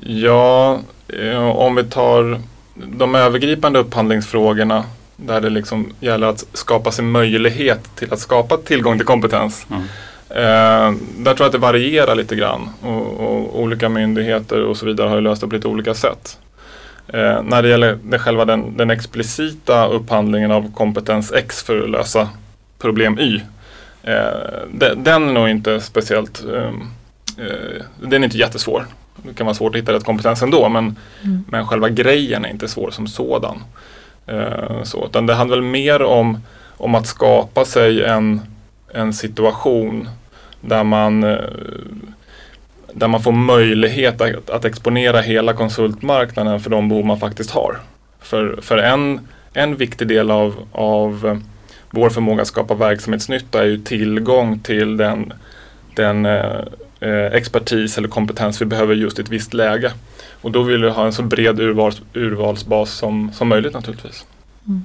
Ja, 0.00 0.80
eh, 1.08 1.48
om 1.48 1.74
vi 1.74 1.84
tar 1.84 2.40
de 2.74 3.14
övergripande 3.14 3.78
upphandlingsfrågorna 3.78 4.84
där 5.16 5.40
det 5.40 5.50
liksom 5.50 5.92
gäller 6.00 6.26
att 6.26 6.44
skapa 6.52 6.90
sig 6.90 7.04
möjlighet 7.04 7.96
till 7.96 8.12
att 8.12 8.20
skapa 8.20 8.56
tillgång 8.56 8.98
till 8.98 9.06
kompetens. 9.06 9.66
Mm. 9.70 9.82
Eh, 10.30 11.00
där 11.16 11.34
tror 11.34 11.40
jag 11.40 11.46
att 11.46 11.52
det 11.52 11.58
varierar 11.58 12.14
lite 12.14 12.36
grann 12.36 12.70
och, 12.82 13.20
och, 13.20 13.60
olika 13.60 13.88
myndigheter 13.88 14.62
och 14.62 14.76
så 14.76 14.86
vidare 14.86 15.08
har 15.08 15.20
löst 15.20 15.40
det 15.40 15.48
på 15.48 15.54
lite 15.54 15.68
olika 15.68 15.94
sätt. 15.94 16.38
Eh, 17.12 17.42
när 17.42 17.62
det 17.62 17.68
gäller 17.68 17.98
det 18.02 18.18
själva 18.18 18.44
den, 18.44 18.76
den, 18.76 18.90
explicita 18.90 19.86
upphandlingen 19.86 20.50
av 20.50 20.74
kompetens 20.74 21.32
X 21.32 21.62
för 21.62 21.82
att 21.82 21.90
lösa 21.90 22.28
problem 22.78 23.18
Y. 23.18 23.40
Eh, 24.02 24.14
den, 24.72 25.04
den 25.04 25.28
är 25.28 25.32
nog 25.32 25.48
inte 25.48 25.80
speciellt, 25.80 26.44
ehm, 26.44 26.82
eh, 27.38 27.82
den 28.02 28.22
är 28.22 28.24
inte 28.24 28.38
jättesvår. 28.38 28.86
Det 29.16 29.34
kan 29.34 29.46
vara 29.46 29.54
svårt 29.54 29.74
att 29.74 29.82
hitta 29.82 29.92
rätt 29.92 30.04
kompetens 30.04 30.42
ändå 30.42 30.68
men, 30.68 30.96
mm. 31.24 31.44
men 31.48 31.66
själva 31.66 31.88
grejen 31.88 32.44
är 32.44 32.48
inte 32.48 32.68
svår 32.68 32.90
som 32.90 33.06
sådan. 33.06 33.62
Eh, 34.26 34.82
så, 34.82 35.06
utan 35.06 35.26
det 35.26 35.34
handlar 35.34 35.56
väl 35.56 35.66
mer 35.66 36.02
om, 36.02 36.38
om 36.76 36.94
att 36.94 37.06
skapa 37.06 37.64
sig 37.64 38.04
en, 38.04 38.40
en 38.94 39.12
situation 39.12 40.08
där 40.60 40.84
man, 40.84 41.24
eh, 41.24 41.38
där 42.94 43.08
man 43.08 43.22
får 43.22 43.32
möjlighet 43.32 44.20
att, 44.20 44.50
att 44.50 44.64
exponera 44.64 45.20
hela 45.20 45.52
konsultmarknaden 45.52 46.60
för 46.60 46.70
de 46.70 46.88
behov 46.88 47.06
man 47.06 47.20
faktiskt 47.20 47.50
har. 47.50 47.78
För, 48.20 48.58
för 48.62 48.78
en, 48.78 49.20
en 49.52 49.76
viktig 49.76 50.08
del 50.08 50.30
av, 50.30 50.54
av 50.72 51.26
eh, 51.26 51.36
vår 51.90 52.10
förmåga 52.10 52.42
att 52.42 52.48
skapa 52.48 52.74
verksamhetsnytta 52.74 53.62
är 53.62 53.66
ju 53.66 53.78
tillgång 53.78 54.58
till 54.58 54.96
den, 54.96 55.32
den 55.94 56.26
eh, 56.26 56.60
eh, 57.00 57.32
expertis 57.32 57.98
eller 57.98 58.08
kompetens 58.08 58.60
vi 58.60 58.66
behöver 58.66 58.94
just 58.94 59.18
i 59.18 59.22
ett 59.22 59.28
visst 59.28 59.54
läge. 59.54 59.92
Och 60.40 60.50
då 60.50 60.62
vill 60.62 60.84
vi 60.84 60.90
ha 60.90 61.06
en 61.06 61.12
så 61.12 61.22
bred 61.22 61.60
urvals, 61.60 62.02
urvalsbas 62.14 62.90
som, 62.90 63.32
som 63.32 63.48
möjligt 63.48 63.74
naturligtvis. 63.74 64.26
Mm. 64.66 64.84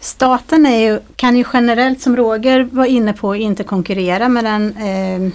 Staten 0.00 0.66
är 0.66 0.78
ju, 0.78 1.00
kan 1.16 1.36
ju 1.36 1.44
generellt, 1.52 2.00
som 2.00 2.16
Roger 2.16 2.68
var 2.72 2.86
inne 2.86 3.12
på, 3.12 3.36
inte 3.36 3.64
konkurrera 3.64 4.28
med 4.28 4.44
den 4.44 4.76
eh, 4.76 5.32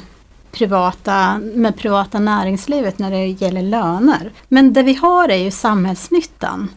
privata, 0.52 1.40
med 1.56 1.78
privata 1.78 2.20
näringslivet 2.20 3.00
när 3.00 3.12
det 3.12 3.26
gäller 3.26 3.62
löner. 3.62 4.32
Men 4.48 4.74
det 4.74 4.84
vi 4.84 4.94
har 4.94 5.30
är 5.30 5.44
ju 5.44 5.52
samhällsnyttan. 5.52 6.70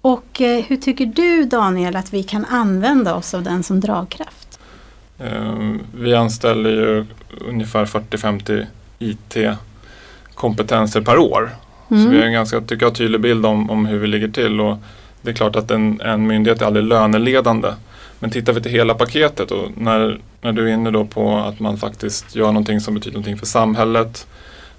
Och 0.00 0.40
eh, 0.40 0.64
hur 0.64 0.76
tycker 0.76 1.06
du 1.06 1.44
Daniel 1.44 1.96
att 1.96 2.14
vi 2.14 2.22
kan 2.22 2.44
använda 2.44 3.14
oss 3.14 3.34
av 3.34 3.42
den 3.42 3.62
som 3.62 3.80
dragkraft? 3.80 4.60
Eh, 5.18 5.54
vi 5.94 6.14
anställer 6.14 6.70
ju 6.70 7.06
ungefär 7.48 7.84
40-50 7.84 8.66
IT-kompetenser 8.98 11.00
per 11.00 11.18
år. 11.18 11.50
Mm. 11.90 12.04
Så 12.04 12.10
vi 12.10 12.18
har 12.18 12.24
en 12.24 12.32
ganska 12.32 12.60
tycker 12.60 12.86
jag, 12.86 12.94
tydlig 12.94 13.20
bild 13.20 13.46
om, 13.46 13.70
om 13.70 13.86
hur 13.86 13.98
vi 13.98 14.06
ligger 14.06 14.28
till. 14.28 14.60
Och 14.60 14.78
det 15.22 15.30
är 15.30 15.34
klart 15.34 15.56
att 15.56 15.70
en, 15.70 16.00
en 16.00 16.26
myndighet 16.26 16.62
är 16.62 16.66
aldrig 16.66 16.84
löneledande. 16.84 17.68
Men 18.18 18.30
tittar 18.30 18.52
vi 18.52 18.62
till 18.62 18.72
hela 18.72 18.94
paketet 18.94 19.50
och 19.50 19.70
när, 19.76 20.20
när 20.40 20.52
du 20.52 20.70
är 20.70 20.74
inne 20.74 20.90
då 20.90 21.04
på 21.04 21.36
att 21.36 21.60
man 21.60 21.76
faktiskt 21.76 22.36
gör 22.36 22.46
någonting 22.46 22.80
som 22.80 22.94
betyder 22.94 23.14
någonting 23.14 23.38
för 23.38 23.46
samhället. 23.46 24.26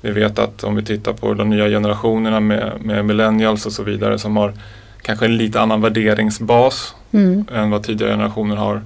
Vi 0.01 0.11
vet 0.11 0.39
att 0.39 0.63
om 0.63 0.75
vi 0.75 0.83
tittar 0.83 1.13
på 1.13 1.33
de 1.33 1.49
nya 1.49 1.67
generationerna 1.67 2.39
med, 2.39 2.73
med 2.81 3.05
millennials 3.05 3.65
och 3.65 3.71
så 3.71 3.83
vidare 3.83 4.19
som 4.19 4.37
har 4.37 4.53
kanske 5.01 5.25
en 5.25 5.37
lite 5.37 5.61
annan 5.61 5.81
värderingsbas 5.81 6.95
mm. 7.11 7.45
än 7.53 7.69
vad 7.69 7.83
tidigare 7.83 8.11
generationer 8.11 8.55
har. 8.55 8.81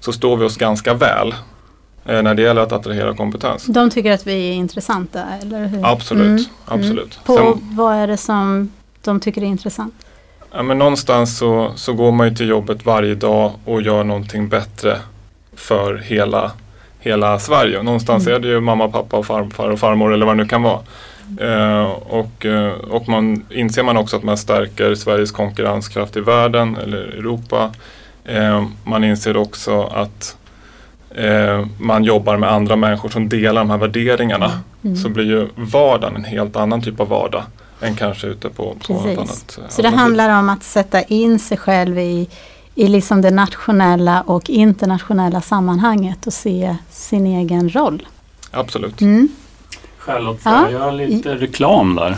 Så 0.00 0.12
står 0.12 0.36
vi 0.36 0.44
oss 0.44 0.56
ganska 0.56 0.94
väl 0.94 1.34
eh, 2.04 2.22
när 2.22 2.34
det 2.34 2.42
gäller 2.42 2.62
att 2.62 2.72
attrahera 2.72 3.14
kompetens. 3.14 3.64
De 3.66 3.90
tycker 3.90 4.12
att 4.12 4.26
vi 4.26 4.48
är 4.48 4.52
intressanta, 4.52 5.24
eller 5.42 5.66
hur? 5.66 5.86
Absolut. 5.86 6.26
Mm. 6.26 6.44
absolut. 6.64 6.98
Mm. 6.98 7.24
På 7.24 7.36
Sen, 7.36 7.76
vad 7.76 7.94
är 7.94 8.06
det 8.06 8.16
som 8.16 8.72
de 9.04 9.20
tycker 9.20 9.42
är 9.42 9.46
intressant? 9.46 9.94
Ja, 10.52 10.62
men 10.62 10.78
någonstans 10.78 11.38
så, 11.38 11.72
så 11.76 11.92
går 11.92 12.12
man 12.12 12.28
ju 12.28 12.34
till 12.34 12.48
jobbet 12.48 12.86
varje 12.86 13.14
dag 13.14 13.52
och 13.64 13.82
gör 13.82 14.04
någonting 14.04 14.48
bättre 14.48 14.98
för 15.56 15.96
hela, 15.96 16.52
hela 17.00 17.38
Sverige. 17.38 17.82
Någonstans 17.82 18.26
mm. 18.26 18.36
är 18.36 18.40
det 18.40 18.48
ju 18.48 18.60
mamma, 18.60 18.88
pappa, 18.88 19.16
och 19.16 19.26
farfar 19.26 19.70
och 19.70 19.78
farmor 19.78 20.14
eller 20.14 20.26
vad 20.26 20.36
det 20.36 20.42
nu 20.42 20.48
kan 20.48 20.62
vara. 20.62 20.80
Eh, 21.40 21.84
och, 21.90 22.46
eh, 22.46 22.72
och 22.72 23.08
man 23.08 23.44
inser 23.50 23.82
man 23.82 23.96
också 23.96 24.16
att 24.16 24.22
man 24.22 24.36
stärker 24.36 24.94
Sveriges 24.94 25.32
konkurrenskraft 25.32 26.16
i 26.16 26.20
världen 26.20 26.76
eller 26.76 26.98
Europa. 26.98 27.70
Eh, 28.24 28.66
man 28.84 29.04
inser 29.04 29.36
också 29.36 29.82
att 29.82 30.36
eh, 31.14 31.66
man 31.78 32.04
jobbar 32.04 32.36
med 32.36 32.52
andra 32.52 32.76
människor 32.76 33.08
som 33.08 33.28
delar 33.28 33.60
de 33.60 33.70
här 33.70 33.78
värderingarna. 33.78 34.60
Mm. 34.84 34.96
Så 34.96 35.08
blir 35.08 35.24
ju 35.24 35.48
vardagen 35.54 36.16
en 36.16 36.24
helt 36.24 36.56
annan 36.56 36.82
typ 36.82 37.00
av 37.00 37.08
vardag 37.08 37.42
än 37.80 37.94
kanske 37.94 38.26
ute 38.26 38.48
på, 38.48 38.76
på 38.86 38.92
något 38.92 39.18
annat. 39.18 39.58
Så 39.68 39.82
det 39.82 39.88
handlar 39.88 40.38
om 40.38 40.48
att 40.48 40.62
sätta 40.62 41.02
in 41.02 41.38
sig 41.38 41.58
själv 41.58 41.98
i, 41.98 42.28
i 42.76 42.88
liksom 42.88 43.22
det 43.22 43.30
nationella 43.30 44.22
och 44.22 44.50
internationella 44.50 45.40
sammanhanget 45.40 46.26
och 46.26 46.32
se 46.32 46.76
sin 46.90 47.26
egen 47.26 47.74
roll. 47.74 48.06
Absolut. 48.50 49.00
Mm. 49.00 49.28
Charlotte, 49.98 50.42
får 50.42 50.52
ja. 50.52 50.62
jag 50.62 50.72
göra 50.72 50.90
lite 50.90 51.34
reklam 51.34 51.94
där? 51.94 52.16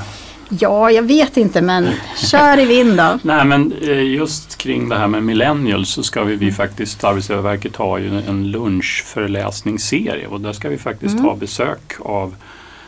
Ja, 0.48 0.90
jag 0.90 1.02
vet 1.02 1.36
inte 1.36 1.62
men 1.62 1.88
kör 2.16 2.58
i 2.58 2.66
vind 2.66 2.96
då. 2.96 3.18
Nej 3.22 3.44
men 3.44 3.72
eh, 3.82 4.02
just 4.02 4.58
kring 4.58 4.88
det 4.88 4.96
här 4.96 5.08
med 5.08 5.22
millennials 5.22 5.90
så 5.90 6.02
ska 6.02 6.24
vi, 6.24 6.36
vi 6.36 6.52
faktiskt, 6.52 7.04
Arbetsgivarverket 7.04 7.76
ha 7.76 7.98
ju 7.98 8.18
en 8.18 8.50
lunchföreläsningsserie 8.50 10.26
och 10.26 10.40
där 10.40 10.52
ska 10.52 10.68
vi 10.68 10.78
faktiskt 10.78 11.14
mm. 11.14 11.24
ha 11.24 11.36
besök 11.36 11.92
av 12.00 12.34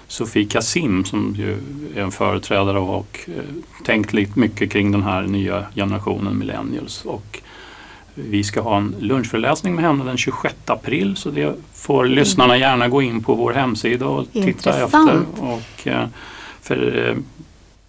Sofie 0.09 0.47
Kasim 0.47 1.05
som 1.05 1.35
ju 1.39 1.57
är 1.97 2.03
en 2.03 2.13
företrädare 2.13 2.79
och 2.79 3.21
eh, 3.27 3.43
tänkt 3.85 4.13
lite 4.13 4.39
mycket 4.39 4.73
kring 4.73 4.93
den 4.93 5.03
här 5.03 5.23
nya 5.23 5.65
generationen 5.75 6.39
millennials. 6.39 7.05
Och 7.05 7.41
vi 8.29 8.45
ska 8.45 8.61
ha 8.61 8.77
en 8.77 8.95
lunchföreläsning 9.01 9.75
med 9.75 9.85
henne 9.85 10.05
den 10.05 10.17
26 10.17 10.55
april 10.67 11.17
så 11.17 11.31
det 11.31 11.55
får 11.75 12.05
mm. 12.05 12.15
lyssnarna 12.15 12.57
gärna 12.57 12.89
gå 12.89 13.03
in 13.03 13.23
på 13.23 13.35
vår 13.35 13.53
hemsida 13.53 14.07
och 14.07 14.33
titta 14.33 14.85
efter. 14.85 15.23
Och, 15.39 15.87
eh, 15.87 16.07
för 16.63 17.09
eh, 17.09 17.17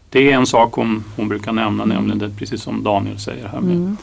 det 0.09 0.31
är 0.31 0.35
en 0.35 0.45
sak 0.45 0.73
hon, 0.73 1.03
hon 1.15 1.27
brukar 1.27 1.51
nämna, 1.51 1.85
nämligen 1.85 2.19
det, 2.19 2.29
precis 2.29 2.61
som 2.61 2.83
Daniel 2.83 3.19
säger 3.19 3.47
här. 3.47 3.59
Med 3.59 3.75
mm. 3.75 3.97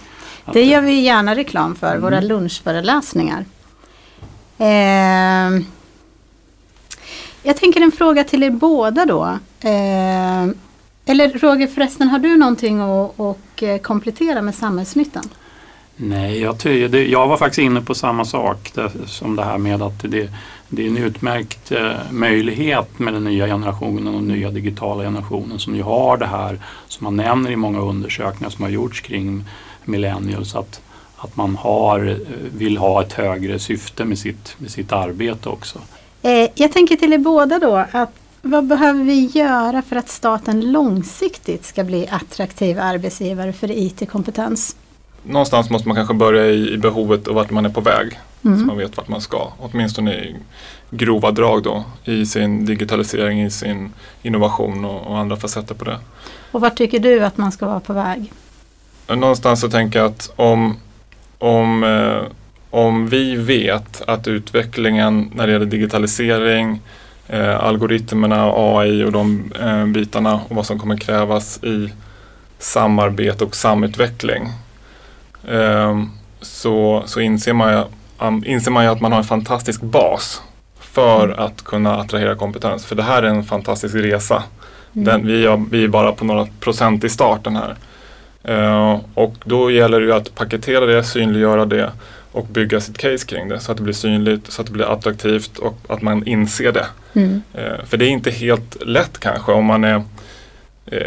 Det 0.52 0.62
gör 0.64 0.80
vi 0.80 1.00
gärna 1.00 1.34
reklam 1.34 1.74
för, 1.74 1.90
mm. 1.90 2.02
våra 2.02 2.20
lunchföreläsningar. 2.20 3.44
Eh, 4.58 5.62
jag 7.42 7.56
tänker 7.56 7.80
en 7.80 7.92
fråga 7.92 8.24
till 8.24 8.42
er 8.42 8.50
båda 8.50 9.06
då. 9.06 9.38
Eh, 9.60 10.48
eller 11.06 11.38
Roger 11.38 11.66
förresten, 11.66 12.08
har 12.08 12.18
du 12.18 12.36
någonting 12.36 12.80
att, 12.80 13.20
att 13.20 13.62
eh, 13.62 13.78
komplettera 13.78 14.42
med 14.42 14.54
samhällsnyttan? 14.54 15.24
Nej, 16.00 16.40
jag, 16.40 16.56
det, 16.64 17.06
jag 17.06 17.28
var 17.28 17.36
faktiskt 17.36 17.58
inne 17.58 17.80
på 17.80 17.94
samma 17.94 18.24
sak 18.24 18.70
där, 18.74 18.90
som 19.06 19.36
det 19.36 19.44
här 19.44 19.58
med 19.58 19.82
att 19.82 20.02
det, 20.02 20.30
det 20.68 20.82
är 20.82 20.88
en 20.88 20.96
utmärkt 20.96 21.72
eh, 21.72 21.90
möjlighet 22.10 22.98
med 22.98 23.14
den 23.14 23.24
nya 23.24 23.46
generationen 23.46 24.06
och 24.06 24.12
den 24.12 24.28
nya 24.28 24.50
digitala 24.50 25.02
generationen 25.02 25.58
som 25.58 25.76
ju 25.76 25.82
har 25.82 26.16
det 26.16 26.26
här 26.26 26.60
som 26.88 27.04
man 27.04 27.16
nämner 27.16 27.50
i 27.50 27.56
många 27.56 27.80
undersökningar 27.80 28.50
som 28.50 28.62
har 28.62 28.70
gjorts 28.70 29.00
kring 29.00 29.44
millennials 29.84 30.54
att, 30.54 30.80
att 31.16 31.36
man 31.36 31.56
har, 31.56 32.06
eh, 32.06 32.16
vill 32.56 32.76
ha 32.76 33.02
ett 33.02 33.12
högre 33.12 33.58
syfte 33.58 34.04
med 34.04 34.18
sitt, 34.18 34.54
med 34.58 34.70
sitt 34.70 34.92
arbete 34.92 35.48
också. 35.48 35.78
Eh, 36.22 36.48
jag 36.54 36.72
tänker 36.72 36.96
till 36.96 37.12
er 37.12 37.18
båda 37.18 37.58
då 37.58 37.84
att 37.92 38.12
vad 38.42 38.66
behöver 38.66 39.04
vi 39.04 39.26
göra 39.26 39.82
för 39.82 39.96
att 39.96 40.08
staten 40.08 40.72
långsiktigt 40.72 41.64
ska 41.64 41.84
bli 41.84 42.08
attraktiv 42.10 42.78
arbetsgivare 42.80 43.52
för 43.52 43.70
IT-kompetens? 43.70 44.76
Någonstans 45.28 45.70
måste 45.70 45.88
man 45.88 45.96
kanske 45.96 46.14
börja 46.14 46.46
i, 46.46 46.74
i 46.74 46.78
behovet 46.78 47.28
och 47.28 47.34
vart 47.34 47.50
man 47.50 47.66
är 47.66 47.70
på 47.70 47.80
väg. 47.80 48.18
Mm. 48.44 48.58
Så 48.58 48.66
man 48.66 48.76
vet 48.76 48.96
vart 48.96 49.08
man 49.08 49.20
ska. 49.20 49.52
Åtminstone 49.58 50.14
i 50.14 50.36
grova 50.90 51.30
drag 51.30 51.62
då. 51.62 51.84
I 52.04 52.26
sin 52.26 52.64
digitalisering, 52.64 53.42
i 53.42 53.50
sin 53.50 53.92
innovation 54.22 54.84
och, 54.84 55.06
och 55.06 55.18
andra 55.18 55.36
facetter 55.36 55.74
på 55.74 55.84
det. 55.84 55.98
Och 56.52 56.60
vart 56.60 56.76
tycker 56.76 56.98
du 56.98 57.24
att 57.24 57.36
man 57.36 57.52
ska 57.52 57.66
vara 57.66 57.80
på 57.80 57.92
väg? 57.92 58.32
Någonstans 59.08 59.60
så 59.60 59.70
tänker 59.70 59.98
jag 59.98 60.06
att 60.06 60.32
om, 60.36 60.76
om 61.38 61.84
eh, 61.84 62.32
om 62.70 63.08
vi 63.08 63.36
vet 63.36 64.02
att 64.06 64.28
utvecklingen 64.28 65.30
när 65.34 65.46
det 65.46 65.52
gäller 65.52 65.66
digitalisering, 65.66 66.80
eh, 67.26 67.64
algoritmerna, 67.64 68.52
AI 68.54 69.04
och 69.04 69.12
de 69.12 69.52
eh, 69.60 69.86
bitarna 69.86 70.40
och 70.48 70.56
vad 70.56 70.66
som 70.66 70.78
kommer 70.78 70.96
krävas 70.96 71.64
i 71.64 71.92
samarbete 72.58 73.44
och 73.44 73.56
samutveckling. 73.56 74.48
Eh, 75.46 76.02
så, 76.40 77.02
så 77.06 77.20
inser, 77.20 77.52
man, 77.52 78.44
inser 78.44 78.70
man 78.70 78.84
ju 78.84 78.90
att 78.90 79.00
man 79.00 79.12
har 79.12 79.18
en 79.18 79.24
fantastisk 79.24 79.80
bas 79.80 80.42
för 80.80 81.24
mm. 81.24 81.38
att 81.38 81.64
kunna 81.64 81.96
attrahera 81.96 82.34
kompetens. 82.34 82.86
För 82.86 82.96
det 82.96 83.02
här 83.02 83.22
är 83.22 83.26
en 83.26 83.44
fantastisk 83.44 83.94
resa. 83.94 84.42
Mm. 84.92 85.04
Den, 85.04 85.26
vi, 85.26 85.46
är, 85.46 85.64
vi 85.70 85.84
är 85.84 85.88
bara 85.88 86.12
på 86.12 86.24
några 86.24 86.46
procent 86.60 87.04
i 87.04 87.08
starten 87.08 87.56
här. 87.56 87.76
Uh, 88.48 89.00
och 89.14 89.34
då 89.44 89.70
gäller 89.70 90.00
det 90.00 90.06
ju 90.06 90.12
att 90.12 90.34
paketera 90.34 90.86
det, 90.86 91.04
synliggöra 91.04 91.64
det 91.64 91.90
och 92.32 92.46
bygga 92.46 92.80
sitt 92.80 92.98
case 92.98 93.26
kring 93.26 93.48
det 93.48 93.60
så 93.60 93.72
att 93.72 93.78
det 93.78 93.84
blir 93.84 93.94
synligt, 93.94 94.52
så 94.52 94.60
att 94.62 94.66
det 94.66 94.72
blir 94.72 94.92
attraktivt 94.92 95.58
och 95.58 95.78
att 95.88 96.02
man 96.02 96.26
inser 96.26 96.72
det. 96.72 96.86
Mm. 97.12 97.42
Uh, 97.58 97.84
för 97.84 97.96
det 97.96 98.04
är 98.04 98.08
inte 98.08 98.30
helt 98.30 98.86
lätt 98.86 99.18
kanske 99.18 99.52
om 99.52 99.64
man 99.64 99.84
är 99.84 100.02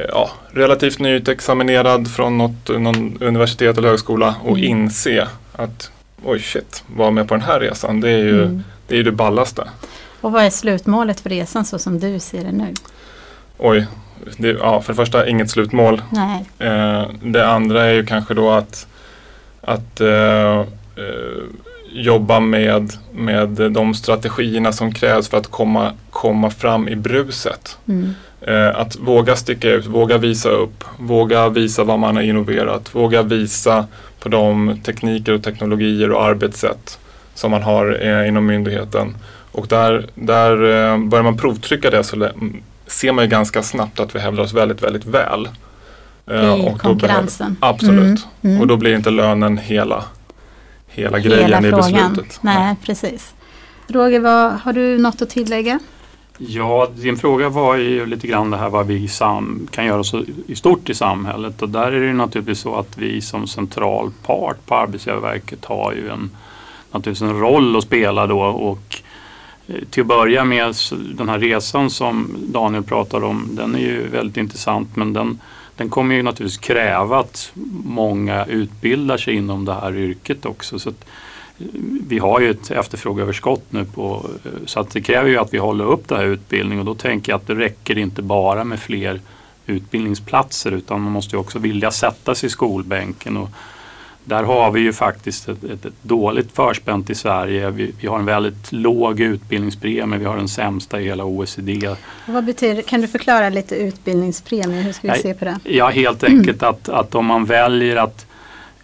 ja, 0.09 0.29
relativt 0.51 0.99
nyutexaminerad 0.99 2.11
från 2.11 2.37
något, 2.37 2.69
någon 2.69 3.17
universitet 3.21 3.77
eller 3.77 3.89
högskola 3.89 4.35
och 4.43 4.57
mm. 4.57 4.63
inse 4.63 5.27
att 5.53 5.91
oj 6.23 6.39
shit, 6.39 6.83
vara 6.95 7.11
med 7.11 7.27
på 7.27 7.33
den 7.33 7.43
här 7.43 7.59
resan 7.59 8.01
det 8.01 8.09
är 8.09 8.17
ju 8.17 8.43
mm. 8.43 8.63
det, 8.87 8.99
är 8.99 9.03
det 9.03 9.11
ballaste. 9.11 9.63
Och 10.21 10.31
vad 10.31 10.43
är 10.43 10.49
slutmålet 10.49 11.19
för 11.19 11.29
resan 11.29 11.65
så 11.65 11.79
som 11.79 11.99
du 11.99 12.19
ser 12.19 12.43
det 12.43 12.51
nu? 12.51 12.73
Oj, 13.57 13.87
det, 14.37 14.47
ja, 14.47 14.81
för 14.81 14.93
det 14.93 14.97
första 14.97 15.27
inget 15.27 15.49
slutmål. 15.49 16.01
Nej. 16.09 16.45
Eh, 16.59 17.09
det 17.23 17.47
andra 17.47 17.85
är 17.85 17.93
ju 17.93 18.05
kanske 18.05 18.33
då 18.33 18.49
att, 18.49 18.87
att 19.61 20.01
eh, 20.01 20.59
eh, 20.59 20.65
jobba 21.93 22.39
med, 22.39 22.93
med 23.11 23.49
de 23.49 23.93
strategierna 23.93 24.71
som 24.71 24.93
krävs 24.93 25.29
för 25.29 25.37
att 25.37 25.47
komma, 25.47 25.91
komma 26.09 26.49
fram 26.49 26.87
i 26.87 26.95
bruset. 26.95 27.77
Mm. 27.87 28.13
Eh, 28.47 28.79
att 28.79 28.99
våga 28.99 29.35
sticka 29.35 29.69
ut, 29.69 29.85
våga 29.85 30.17
visa 30.17 30.49
upp, 30.49 30.83
våga 30.97 31.49
visa 31.49 31.83
vad 31.83 31.99
man 31.99 32.15
har 32.15 32.23
innoverat, 32.23 32.95
våga 32.95 33.21
visa 33.21 33.85
på 34.19 34.29
de 34.29 34.79
tekniker 34.83 35.33
och 35.33 35.43
teknologier 35.43 36.11
och 36.11 36.23
arbetssätt 36.23 36.99
som 37.33 37.51
man 37.51 37.63
har 37.63 37.97
eh, 38.01 38.27
inom 38.27 38.45
myndigheten. 38.45 39.15
Och 39.51 39.67
där, 39.67 40.07
där 40.15 40.51
eh, 40.53 40.97
börjar 40.97 41.23
man 41.23 41.37
provtrycka 41.37 41.89
det 41.89 42.03
så 42.03 42.29
ser 42.87 43.11
man 43.11 43.23
ju 43.23 43.29
ganska 43.29 43.63
snabbt 43.63 43.99
att 43.99 44.15
vi 44.15 44.19
hävdar 44.19 44.43
oss 44.43 44.53
väldigt, 44.53 44.83
väldigt 44.83 45.05
väl. 45.05 45.49
I 46.27 46.31
och 46.31 46.81
konkurrensen. 46.81 47.55
Behöver, 47.59 47.75
absolut. 47.75 48.27
Mm, 48.41 48.55
mm. 48.55 48.61
Och 48.61 48.67
då 48.67 48.77
blir 48.77 48.95
inte 48.95 49.09
lönen 49.09 49.57
hela, 49.57 50.03
hela, 50.87 51.17
hela 51.17 51.19
grejen 51.19 51.63
frågan. 51.63 51.65
i 51.65 51.71
beslutet. 51.71 52.39
Nej, 52.41 52.59
Nej, 52.59 52.75
precis. 52.85 53.33
Roger, 53.87 54.19
vad, 54.19 54.51
har 54.51 54.73
du 54.73 54.97
något 54.97 55.21
att 55.21 55.29
tillägga? 55.29 55.79
Ja, 56.37 56.87
din 56.95 57.17
fråga 57.17 57.49
var 57.49 57.75
ju 57.75 58.05
lite 58.05 58.27
grann 58.27 58.51
det 58.51 58.57
här 58.57 58.69
vad 58.69 58.87
vi 58.87 59.07
sam 59.07 59.67
kan 59.71 59.85
göra 59.85 60.03
så 60.03 60.23
i 60.47 60.55
stort 60.55 60.89
i 60.89 60.93
samhället. 60.93 61.61
Och 61.61 61.69
där 61.69 61.91
är 61.91 62.07
det 62.07 62.13
naturligtvis 62.13 62.59
så 62.59 62.75
att 62.75 62.97
vi 62.97 63.21
som 63.21 63.47
central 63.47 64.11
part 64.25 64.65
på 64.65 64.75
Arbetsgivarverket 64.75 65.65
har 65.65 65.93
ju 65.93 66.09
en, 66.09 66.29
naturligtvis 66.91 67.29
en 67.29 67.39
roll 67.39 67.75
att 67.75 67.83
spela 67.83 68.27
då. 68.27 68.41
Och 68.41 68.97
eh, 69.67 69.75
till 69.89 70.01
att 70.01 70.07
börja 70.07 70.45
med 70.45 70.75
den 71.15 71.29
här 71.29 71.39
resan 71.39 71.89
som 71.89 72.35
Daniel 72.47 72.83
pratar 72.83 73.23
om, 73.23 73.47
den 73.51 73.75
är 73.75 73.79
ju 73.79 74.07
väldigt 74.07 74.37
intressant. 74.37 74.95
Men 74.95 75.13
den, 75.13 75.39
den 75.75 75.89
kommer 75.89 76.15
ju 76.15 76.23
naturligtvis 76.23 76.67
kräva 76.67 77.19
att 77.19 77.51
många 77.85 78.45
utbildar 78.45 79.17
sig 79.17 79.35
inom 79.35 79.65
det 79.65 79.73
här 79.73 79.97
yrket 79.97 80.45
också. 80.45 80.79
Så 80.79 80.89
att, 80.89 81.05
vi 82.07 82.19
har 82.19 82.39
ju 82.39 82.51
ett 82.51 82.71
efterfrågeöverskott 82.71 83.63
nu 83.69 83.85
på, 83.85 84.25
så 84.65 84.79
att 84.79 84.89
det 84.89 85.01
kräver 85.01 85.29
ju 85.29 85.37
att 85.37 85.53
vi 85.53 85.57
håller 85.57 85.85
upp 85.85 86.07
det 86.07 86.15
här 86.15 86.25
utbildningen 86.25 86.79
och 86.79 86.85
då 86.85 86.95
tänker 86.95 87.31
jag 87.31 87.37
att 87.37 87.47
det 87.47 87.55
räcker 87.55 87.97
inte 87.97 88.21
bara 88.21 88.63
med 88.63 88.79
fler 88.79 89.19
utbildningsplatser 89.65 90.71
utan 90.71 91.01
man 91.01 91.11
måste 91.11 91.37
också 91.37 91.59
vilja 91.59 91.91
sätta 91.91 92.35
sig 92.35 92.47
i 92.47 92.49
skolbänken 92.49 93.37
och 93.37 93.49
där 94.23 94.43
har 94.43 94.71
vi 94.71 94.79
ju 94.79 94.93
faktiskt 94.93 95.49
ett, 95.49 95.63
ett, 95.63 95.85
ett 95.85 95.93
dåligt 96.01 96.51
förspänt 96.51 97.09
i 97.09 97.15
Sverige. 97.15 97.69
Vi, 97.69 97.93
vi, 98.01 98.07
har 98.07 98.19
en 98.19 98.25
väldigt 98.25 98.71
låg 98.71 99.19
utbildningspremie, 99.19 100.19
vi 100.19 100.25
har 100.25 100.37
den 100.37 100.47
sämsta 100.47 101.01
i 101.01 101.05
hela 101.05 101.25
OECD. 101.25 101.95
Vad 102.25 102.45
betyder, 102.45 102.81
kan 102.81 103.01
du 103.01 103.07
förklara 103.07 103.49
lite 103.49 103.75
utbildningspremie, 103.75 104.81
hur 104.81 104.93
ska 104.93 105.13
vi 105.13 105.19
se 105.19 105.33
på 105.33 105.45
det? 105.45 105.59
Ja, 105.63 105.89
helt 105.89 106.23
enkelt 106.23 106.63
att, 106.63 106.89
att 106.89 107.15
om 107.15 107.25
man 107.25 107.45
väljer 107.45 107.95
att 107.95 108.25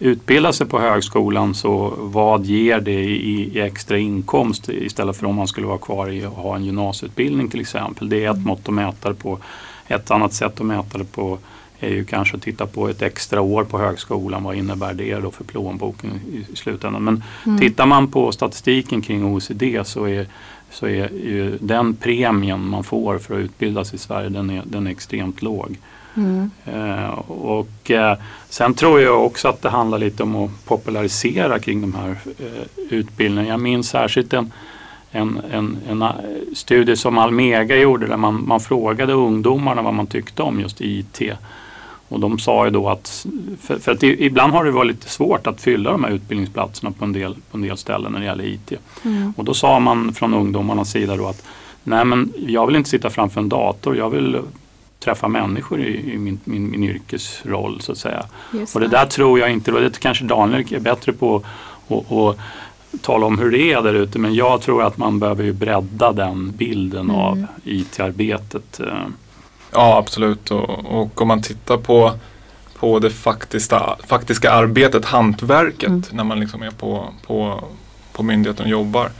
utbilda 0.00 0.52
sig 0.52 0.66
på 0.66 0.80
högskolan 0.80 1.54
så 1.54 1.94
vad 1.98 2.44
ger 2.44 2.80
det 2.80 3.04
i, 3.04 3.56
i, 3.56 3.60
extra 3.60 3.98
inkomst 3.98 4.68
istället 4.68 5.16
för 5.16 5.26
om 5.26 5.34
man 5.34 5.48
skulle 5.48 5.66
vara 5.66 5.78
kvar 5.78 6.10
i 6.10 6.26
och 6.26 6.32
ha 6.32 6.56
en 6.56 6.64
gymnasieutbildning 6.64 7.48
till 7.48 7.60
exempel. 7.60 8.08
Det 8.08 8.24
är 8.24 8.30
ett 8.30 8.44
mått 8.44 8.68
att 8.68 8.74
mäta 8.74 9.08
det 9.08 9.14
på. 9.14 9.38
Ett 9.86 10.10
annat 10.10 10.32
sätt 10.32 10.60
att 10.60 10.66
mäta 10.66 10.98
det 10.98 11.04
på 11.04 11.38
är 11.80 11.88
ju 11.88 12.04
kanske 12.04 12.36
att 12.36 12.42
titta 12.42 12.66
på 12.66 12.88
ett 12.88 13.02
extra 13.02 13.40
år 13.40 13.64
på 13.64 13.78
högskolan. 13.78 14.44
Vad 14.44 14.56
innebär 14.56 14.94
det 14.94 15.14
då 15.14 15.30
för 15.30 15.44
plånboken 15.44 16.20
i, 16.32 16.52
i 16.52 16.56
slutändan? 16.56 17.04
Men 17.04 17.22
mm. 17.46 17.58
tittar 17.58 17.86
man 17.86 18.08
på 18.08 18.32
statistiken 18.32 19.02
kring 19.02 19.24
OECD 19.24 19.84
så 19.84 20.08
är, 20.08 20.26
så 20.70 20.86
är 20.86 21.10
den 21.60 21.96
premien 21.96 22.68
man 22.68 22.84
får 22.84 23.18
för 23.18 23.34
att 23.34 23.44
utbildas 23.44 23.94
i 23.94 23.98
Sverige 23.98 24.28
den 24.28 24.50
är, 24.50 24.62
den 24.66 24.86
är 24.86 24.90
extremt 24.90 25.42
låg. 25.42 25.78
Mm. 26.16 26.50
Eh, 26.64 27.18
och 27.28 27.90
eh, 27.90 28.18
sen 28.48 28.74
tror 28.74 29.00
jag 29.00 29.26
också 29.26 29.48
att 29.48 29.62
det 29.62 29.70
handlar 29.70 29.98
lite 29.98 30.22
om 30.22 30.36
att 30.36 30.64
popularisera 30.64 31.58
kring 31.58 31.80
de 31.80 31.94
här 31.94 32.16
eh, 32.38 32.66
utbildningarna. 32.90 33.48
Jag 33.48 33.60
minns 33.60 33.88
särskilt 33.88 34.32
en 34.32 34.52
en, 35.10 35.40
en, 35.52 35.78
en 35.88 36.02
eh, 36.02 36.10
studie 36.54 36.96
som 36.96 37.18
Almega 37.18 37.76
gjorde 37.76 38.06
där 38.06 38.16
man, 38.16 38.44
man 38.46 38.60
frågade 38.60 39.12
ungdomarna 39.12 39.82
vad 39.82 39.94
man 39.94 40.06
tyckte 40.06 40.42
om 40.42 40.60
just 40.60 40.80
IT. 40.80 41.20
Och 42.08 42.20
de 42.20 42.38
sa 42.38 42.64
ju 42.64 42.70
då 42.70 42.88
att, 42.88 43.26
för, 43.60 43.78
för, 43.78 43.92
att 43.92 44.02
ibland 44.02 44.52
har 44.52 44.64
det 44.64 44.70
varit 44.70 44.88
lite 44.88 45.08
svårt 45.08 45.46
att 45.46 45.60
fylla 45.60 45.90
de 45.90 46.04
här 46.04 46.10
utbildningsplatserna 46.10 46.90
på 46.90 47.04
en 47.04 47.12
del, 47.12 47.34
på 47.50 47.56
en 47.56 47.62
del 47.62 47.76
ställen 47.76 48.12
när 48.12 48.20
det 48.20 48.26
gäller 48.26 48.44
IT. 48.44 48.72
Mm. 49.04 49.32
Och 49.36 49.44
då 49.44 49.54
sa 49.54 49.80
man 49.80 50.12
från 50.12 50.34
ungdomarnas 50.34 50.90
sida 50.90 51.16
då 51.16 51.26
att 51.26 51.42
nej 51.84 52.04
men 52.04 52.32
jag 52.46 52.66
vill 52.66 52.76
inte 52.76 52.90
sitta 52.90 53.10
framför 53.10 53.40
en 53.40 53.48
dator, 53.48 53.96
jag 53.96 54.10
vill 54.10 54.38
träffa 55.00 55.28
människor 55.28 55.80
i, 55.80 56.12
i 56.12 56.18
min, 56.18 56.40
min, 56.44 56.70
min, 56.70 56.84
yrkesroll 56.84 57.80
så 57.80 57.92
att 57.92 57.98
säga. 57.98 58.26
Just 58.52 58.74
och 58.74 58.80
det 58.80 58.88
där 58.88 59.06
tror 59.06 59.38
jag 59.38 59.50
inte, 59.50 59.72
och 59.72 59.80
det 59.80 59.98
kanske 60.00 60.24
Daniel 60.24 60.74
är 60.74 60.80
bättre 60.80 61.12
på 61.12 61.42
att 61.88 62.38
tala 63.02 63.26
om 63.26 63.38
hur 63.38 63.50
det 63.50 63.72
är 63.72 63.82
där 63.82 63.94
ute 63.94 64.18
men 64.18 64.34
jag 64.34 64.60
tror 64.60 64.82
att 64.82 64.96
man 64.96 65.18
behöver 65.18 65.44
ju 65.44 65.52
bredda 65.52 66.12
den 66.12 66.50
bilden 66.50 67.10
mm. 67.10 67.16
av 67.16 67.46
IT-arbetet. 67.64 68.80
Eh. 68.80 69.06
Ja 69.72 69.98
absolut 69.98 70.50
och, 70.50 70.70
och 70.84 71.22
om 71.22 71.28
man 71.28 71.42
tittar 71.42 71.76
på, 71.76 72.12
på 72.78 72.98
det 72.98 73.10
faktiska, 73.10 73.96
faktiska 74.06 74.50
arbetet, 74.50 75.04
hantverket 75.04 75.88
mm. 75.88 76.02
när 76.10 76.24
man 76.24 76.40
liksom 76.40 76.62
är 76.62 76.70
på, 76.70 77.08
på, 77.26 77.64
på 78.12 78.22
myndigheten 78.22 78.64
och 78.64 78.70
jobbar. 78.70 79.10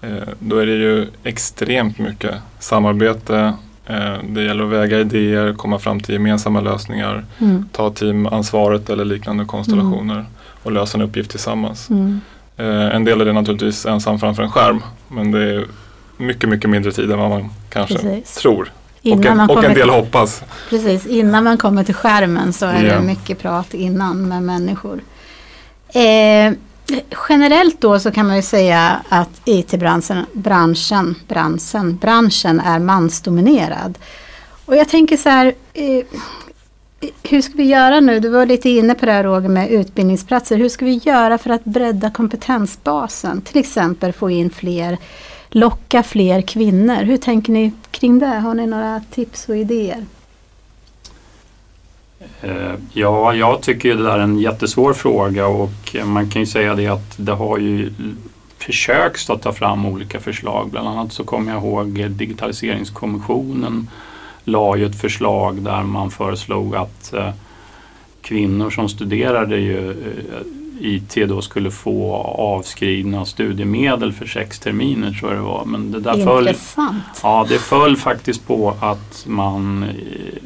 Eh, 0.00 0.28
då 0.38 0.56
är 0.56 0.66
det 0.66 0.72
ju 0.72 1.06
extremt 1.24 1.98
mycket 1.98 2.34
samarbete. 2.58 3.54
Eh, 3.86 4.14
det 4.28 4.42
gäller 4.42 4.64
att 4.64 4.70
väga 4.70 5.00
idéer, 5.00 5.54
komma 5.54 5.78
fram 5.78 6.00
till 6.00 6.14
gemensamma 6.14 6.60
lösningar, 6.60 7.24
mm. 7.38 7.68
ta 7.72 7.90
teamansvaret 7.90 8.90
eller 8.90 9.04
liknande 9.04 9.44
konstellationer 9.44 10.14
mm. 10.14 10.26
och 10.62 10.72
lösa 10.72 10.98
en 10.98 11.04
uppgift 11.04 11.30
tillsammans. 11.30 11.90
Mm. 11.90 12.20
Eh, 12.56 12.94
en 12.96 13.04
del 13.04 13.20
är 13.20 13.24
det 13.24 13.32
naturligtvis 13.32 13.86
ensam 13.86 14.18
framför 14.18 14.42
en 14.42 14.50
skärm 14.50 14.82
men 15.08 15.30
det 15.30 15.54
är 15.54 15.66
mycket, 16.16 16.48
mycket 16.48 16.70
mindre 16.70 16.92
tid 16.92 17.10
än 17.10 17.18
vad 17.18 17.30
man 17.30 17.50
kanske 17.68 17.94
Precis. 17.94 18.34
tror. 18.34 18.72
och 19.12 19.26
en, 19.26 19.40
och 19.40 19.64
en 19.64 19.74
del 19.74 19.88
till, 19.88 19.90
hoppas. 19.90 20.42
Precis, 20.70 21.06
innan 21.06 21.44
man 21.44 21.58
kommer 21.58 21.84
till 21.84 21.94
skärmen 21.94 22.52
så 22.52 22.66
är 22.66 22.82
yeah. 22.82 23.00
det 23.00 23.06
mycket 23.06 23.38
prat 23.38 23.74
innan 23.74 24.28
med 24.28 24.42
människor. 24.42 25.00
Eh, 25.88 26.52
generellt 27.28 27.80
då 27.80 28.00
så 28.00 28.10
kan 28.10 28.26
man 28.26 28.36
ju 28.36 28.42
säga 28.42 29.02
att 29.08 29.40
IT-branschen 29.44 30.26
branschen, 30.32 31.14
branschen, 31.28 31.96
branschen 31.96 32.60
är 32.60 32.78
mansdominerad. 32.78 33.98
Och 34.64 34.76
jag 34.76 34.88
tänker 34.88 35.16
så 35.16 35.28
här, 35.28 35.54
eh, 35.72 36.04
hur 37.22 37.42
ska 37.42 37.52
vi 37.56 37.64
göra 37.64 38.00
nu? 38.00 38.20
Du 38.20 38.28
var 38.28 38.46
lite 38.46 38.68
inne 38.68 38.94
på 38.94 39.06
det 39.06 39.12
här 39.12 39.24
Roger 39.24 39.48
med 39.48 39.70
utbildningsplatser. 39.70 40.56
Hur 40.56 40.68
ska 40.68 40.84
vi 40.84 41.00
göra 41.04 41.38
för 41.38 41.50
att 41.50 41.64
bredda 41.64 42.10
kompetensbasen? 42.10 43.40
Till 43.40 43.58
exempel 43.58 44.12
få 44.12 44.30
in 44.30 44.50
fler, 44.50 44.98
locka 45.48 46.02
fler 46.02 46.42
kvinnor. 46.42 47.02
Hur 47.02 47.16
tänker 47.16 47.52
ni 47.52 47.72
kring 47.90 48.18
det? 48.18 48.26
Har 48.26 48.54
ni 48.54 48.66
några 48.66 49.02
tips 49.10 49.48
och 49.48 49.56
idéer? 49.56 50.06
Eh, 52.42 52.74
ja, 52.92 53.34
jag 53.34 53.62
tycker 53.62 53.94
det 53.94 54.02
där 54.02 54.18
är 54.18 54.22
en 54.22 54.38
jättesvår 54.38 54.92
fråga 54.92 55.46
och 55.46 55.94
eh, 55.94 56.04
man 56.04 56.30
kan 56.30 56.42
ju 56.42 56.46
säga 56.46 56.74
det 56.74 56.86
att 56.86 57.14
det 57.16 57.32
har 57.32 57.58
ju 57.58 57.92
försökt 58.58 59.30
att 59.30 59.42
ta 59.42 59.52
fram 59.52 59.86
olika 59.86 60.20
förslag. 60.20 60.70
Bland 60.70 60.88
annat 60.88 61.12
så 61.12 61.24
kommer 61.24 61.52
jag 61.52 61.62
ihåg 61.62 62.10
digitaliseringskommissionen 62.10 63.88
la 64.44 64.76
ju 64.76 64.86
ett 64.86 65.00
förslag 65.00 65.62
där 65.62 65.82
man 65.82 66.10
föreslog 66.10 66.76
att 66.76 67.12
eh, 67.12 67.30
kvinnor 68.22 68.70
som 68.70 68.88
studerade 68.88 69.56
ju, 69.56 69.96
IT 70.82 71.28
då 71.28 71.42
skulle 71.42 71.70
få 71.70 72.14
avskrivna 72.38 73.24
studiemedel 73.24 74.12
för 74.12 74.26
sex 74.26 74.58
terminer 74.58 75.12
tror 75.12 75.30
jag 75.30 75.40
det 75.40 75.46
var. 75.46 75.64
Men 75.64 75.92
det 75.92 76.00
där 76.00 76.14
Intressant. 76.14 77.02
Föll, 77.14 77.22
ja, 77.22 77.46
det 77.48 77.58
föll 77.58 77.96
faktiskt 77.96 78.46
på 78.46 78.74
att 78.80 79.24
man, 79.26 79.84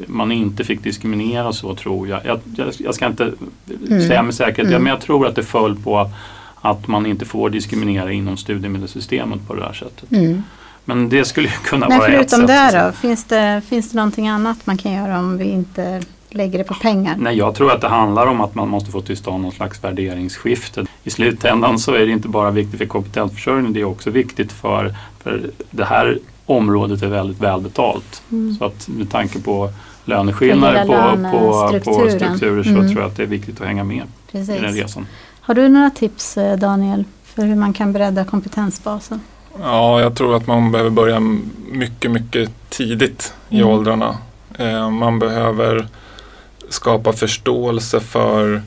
man 0.07 0.31
inte 0.31 0.63
fick 0.63 0.83
diskriminera 0.83 1.53
så 1.53 1.75
tror 1.75 2.07
jag. 2.07 2.25
Jag, 2.25 2.39
jag, 2.55 2.73
jag 2.77 2.95
ska 2.95 3.05
inte 3.05 3.31
mm. 3.87 4.07
säga 4.07 4.23
med 4.23 4.35
säkerhet, 4.35 4.71
mm. 4.71 4.83
men 4.83 4.89
jag 4.89 5.01
tror 5.01 5.27
att 5.27 5.35
det 5.35 5.43
föll 5.43 5.75
på 5.75 6.09
att 6.61 6.87
man 6.87 7.05
inte 7.05 7.25
får 7.25 7.49
diskriminera 7.49 8.11
inom 8.11 8.37
studiemedelssystemet 8.37 9.47
på 9.47 9.53
det 9.53 9.63
här 9.63 9.73
sättet. 9.73 10.11
Mm. 10.11 10.43
Men 10.85 11.09
det 11.09 11.25
skulle 11.25 11.47
kunna 11.47 11.87
Men 11.89 11.97
vara 11.97 12.07
ett 12.07 12.29
sätt. 12.29 12.39
Förutom 12.39 12.47
det 12.47 12.85
då, 12.85 12.91
finns 12.91 13.23
det, 13.23 13.61
finns 13.69 13.91
det 13.91 13.95
någonting 13.97 14.27
annat 14.27 14.65
man 14.65 14.77
kan 14.77 14.93
göra 14.93 15.19
om 15.19 15.37
vi 15.37 15.45
inte 15.45 16.01
lägger 16.29 16.57
det 16.57 16.63
på 16.63 16.73
pengar? 16.73 17.15
Nej, 17.19 17.37
jag 17.37 17.55
tror 17.55 17.71
att 17.71 17.81
det 17.81 17.87
handlar 17.87 18.27
om 18.27 18.41
att 18.41 18.55
man 18.55 18.69
måste 18.69 18.91
få 18.91 19.01
till 19.01 19.17
stånd 19.17 19.43
någon 19.43 19.51
slags 19.51 19.83
värderingsskifte. 19.83 20.85
I 21.03 21.09
slutändan 21.09 21.79
så 21.79 21.93
är 21.93 22.05
det 22.05 22.11
inte 22.11 22.27
bara 22.27 22.51
viktigt 22.51 22.77
för 22.77 22.85
kompetensförsörjning, 22.85 23.73
det 23.73 23.79
är 23.79 23.83
också 23.83 24.09
viktigt 24.09 24.51
för, 24.51 24.95
för 25.23 25.51
det 25.71 25.85
här 25.85 26.19
området 26.45 27.03
är 27.03 27.07
väldigt 27.07 27.41
välbetalt. 27.41 28.23
Mm. 28.31 28.55
Så 28.55 28.65
att 28.65 28.87
med 28.87 29.11
tanke 29.11 29.39
på 29.39 29.69
löneskillnader 30.05 30.85
på, 30.85 31.31
på, 31.31 31.79
på 31.79 32.09
strukturer 32.09 32.63
så 32.63 32.69
mm. 32.69 32.87
tror 32.87 33.01
jag 33.01 33.11
att 33.11 33.17
det 33.17 33.23
är 33.23 33.27
viktigt 33.27 33.61
att 33.61 33.67
hänga 33.67 33.83
med 33.83 34.03
Precis. 34.31 34.55
i 34.55 34.59
den 34.59 34.73
resan. 34.73 35.05
Har 35.41 35.53
du 35.53 35.69
några 35.69 35.89
tips 35.89 36.37
eh, 36.37 36.57
Daniel 36.57 37.03
för 37.23 37.45
hur 37.45 37.55
man 37.55 37.73
kan 37.73 37.93
bredda 37.93 38.25
kompetensbasen? 38.25 39.21
Ja, 39.61 40.01
jag 40.01 40.15
tror 40.15 40.35
att 40.35 40.47
man 40.47 40.71
behöver 40.71 40.89
börja 40.89 41.19
mycket, 41.71 42.11
mycket 42.11 42.51
tidigt 42.69 43.33
i 43.49 43.59
mm. 43.59 43.69
åldrarna. 43.69 44.17
Eh, 44.57 44.89
man 44.89 45.19
behöver 45.19 45.87
skapa 46.69 47.13
förståelse 47.13 47.99
för, 47.99 48.61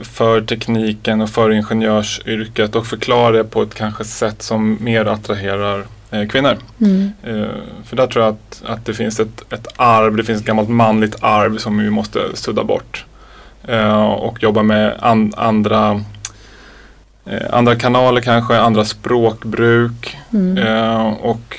för 0.00 0.40
tekniken 0.40 1.20
och 1.20 1.30
för 1.30 1.50
ingenjörsyrket 1.52 2.74
och 2.74 2.86
förklara 2.86 3.30
det 3.30 3.44
på 3.44 3.62
ett 3.62 3.74
kanske 3.74 4.04
sätt 4.04 4.42
som 4.42 4.78
mer 4.80 5.06
attraherar 5.06 5.84
eh, 6.10 6.28
kvinnor. 6.28 6.56
Mm. 6.80 7.12
Eh, 7.22 7.50
för 7.84 7.96
där 7.96 8.06
tror 8.06 8.24
jag 8.24 8.34
att, 8.34 8.62
att 8.66 8.86
det 8.86 8.94
finns 8.94 9.20
ett, 9.20 9.52
ett 9.52 9.68
arv, 9.76 10.16
det 10.16 10.24
finns 10.24 10.40
ett 10.40 10.46
gammalt 10.46 10.68
manligt 10.68 11.16
arv 11.20 11.58
som 11.58 11.78
vi 11.78 11.90
måste 11.90 12.20
sudda 12.34 12.64
bort. 12.64 13.04
Eh, 13.68 14.02
och 14.02 14.42
jobba 14.42 14.62
med 14.62 14.96
an, 15.00 15.32
andra 15.36 16.04
eh, 17.26 17.46
andra 17.50 17.76
kanaler 17.76 18.20
kanske, 18.20 18.58
andra 18.58 18.84
språkbruk. 18.84 20.16
Mm. 20.32 20.58
Eh, 20.58 21.06
och 21.06 21.56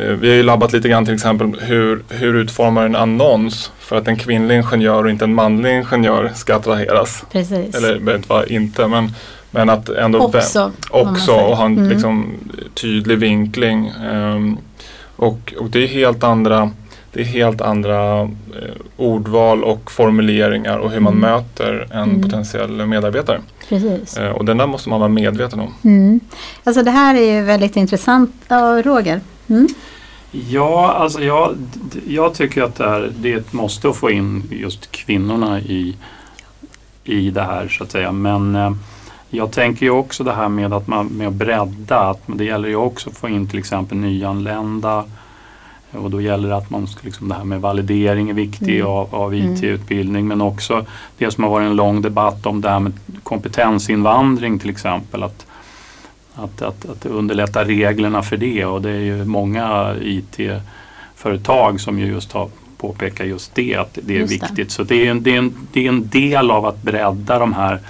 vi 0.00 0.28
har 0.28 0.36
ju 0.36 0.42
labbat 0.42 0.72
lite 0.72 0.88
grann 0.88 1.04
till 1.04 1.14
exempel 1.14 1.60
hur, 1.60 2.02
hur 2.08 2.34
utformar 2.34 2.86
en 2.86 2.96
annons 2.96 3.72
för 3.78 3.96
att 3.96 4.08
en 4.08 4.16
kvinnlig 4.16 4.56
ingenjör 4.56 5.04
och 5.04 5.10
inte 5.10 5.24
en 5.24 5.34
manlig 5.34 5.76
ingenjör 5.76 6.32
ska 6.34 6.56
attraheras. 6.56 7.24
Precis. 7.32 7.74
Eller 7.74 7.98
behöver 7.98 8.16
inte 8.16 8.28
vara 8.28 8.46
inte 8.46 8.86
men, 8.86 9.12
men 9.50 9.70
att 9.70 9.88
ändå 9.88 10.18
också, 10.18 10.72
också 10.90 11.32
och 11.32 11.56
ha 11.56 11.64
en 11.64 11.78
mm. 11.78 11.88
liksom, 11.88 12.34
tydlig 12.74 13.18
vinkling. 13.18 13.92
Um, 14.12 14.58
och, 15.16 15.54
och 15.58 15.70
det 15.70 15.84
är 15.84 15.86
helt 15.86 16.24
andra 16.24 16.70
det 17.12 17.20
är 17.20 17.24
helt 17.24 17.60
andra 17.60 18.20
eh, 18.20 18.28
ordval 18.96 19.64
och 19.64 19.90
formuleringar 19.90 20.78
och 20.78 20.90
hur 20.90 21.00
man 21.00 21.12
mm. 21.12 21.30
möter 21.30 21.88
en 21.90 22.02
mm. 22.02 22.22
potentiell 22.22 22.86
medarbetare. 22.86 23.40
Precis. 23.68 24.16
Eh, 24.16 24.30
och 24.30 24.44
den 24.44 24.56
där 24.56 24.66
måste 24.66 24.88
man 24.88 25.00
vara 25.00 25.08
medveten 25.08 25.60
om. 25.60 25.74
Mm. 25.84 26.20
Alltså 26.64 26.82
det 26.82 26.90
här 26.90 27.14
är 27.14 27.34
ju 27.34 27.42
väldigt 27.42 27.76
intressant. 27.76 28.30
Ja, 28.48 28.82
Roger? 28.84 29.20
Mm. 29.48 29.68
Ja, 30.30 30.92
alltså 30.92 31.20
jag, 31.22 31.56
jag 32.06 32.34
tycker 32.34 32.62
att 32.62 32.74
det 32.74 32.84
är, 32.84 33.12
det 33.16 33.32
är 33.32 33.36
ett 33.36 33.52
måste 33.52 33.88
att 33.88 33.96
få 33.96 34.10
in 34.10 34.42
just 34.50 34.92
kvinnorna 34.92 35.60
i, 35.60 35.96
i 37.04 37.30
det 37.30 37.42
här 37.42 37.68
så 37.68 37.84
att 37.84 37.90
säga. 37.90 38.12
Men 38.12 38.54
eh, 38.54 38.72
jag 39.30 39.52
tänker 39.52 39.86
ju 39.86 39.90
också 39.90 40.24
det 40.24 40.32
här 40.32 40.48
med 40.48 40.72
att, 40.72 40.86
man, 40.86 41.06
med 41.06 41.28
att 41.28 41.34
bredda. 41.34 42.00
Att 42.00 42.22
det 42.26 42.44
gäller 42.44 42.68
ju 42.68 42.76
också 42.76 43.10
att 43.10 43.16
få 43.16 43.28
in 43.28 43.48
till 43.48 43.58
exempel 43.58 43.98
nyanlända 43.98 45.04
och 45.92 46.10
då 46.10 46.20
gäller 46.20 46.48
det 46.48 46.56
att 46.56 46.70
man, 46.70 46.86
liksom 47.00 47.28
det 47.28 47.34
här 47.34 47.44
med 47.44 47.60
validering 47.60 48.30
är 48.30 48.34
viktigt 48.34 48.68
mm. 48.68 48.86
av, 48.86 49.14
av 49.14 49.34
IT-utbildning 49.34 50.28
men 50.28 50.40
också 50.40 50.86
det 51.18 51.30
som 51.30 51.44
har 51.44 51.50
varit 51.50 51.66
en 51.66 51.76
lång 51.76 52.02
debatt 52.02 52.46
om 52.46 52.60
det 52.60 52.68
här 52.68 52.80
med 52.80 52.92
kompetensinvandring 53.22 54.58
till 54.58 54.70
exempel. 54.70 55.22
Att, 55.22 55.46
att, 56.38 56.62
att, 56.62 56.88
att 56.88 57.06
underlätta 57.06 57.64
reglerna 57.64 58.22
för 58.22 58.36
det 58.36 58.64
och 58.64 58.82
det 58.82 58.90
är 58.90 59.00
ju 59.00 59.24
många 59.24 59.94
IT-företag 60.02 61.80
som 61.80 61.98
ju 61.98 62.06
just 62.06 62.32
har 62.32 62.48
påpekat 62.76 63.26
just 63.26 63.54
det, 63.54 63.74
att 63.74 63.98
det 64.02 64.14
är 64.14 64.18
just 64.18 64.32
viktigt. 64.32 64.56
Det. 64.56 64.70
Så 64.70 64.82
det 64.82 65.06
är, 65.06 65.10
en, 65.10 65.22
det, 65.22 65.34
är 65.34 65.38
en, 65.38 65.54
det 65.72 65.84
är 65.84 65.88
en 65.88 66.08
del 66.08 66.50
av 66.50 66.66
att 66.66 66.82
bredda 66.82 67.38
de 67.38 67.52
här 67.52 67.80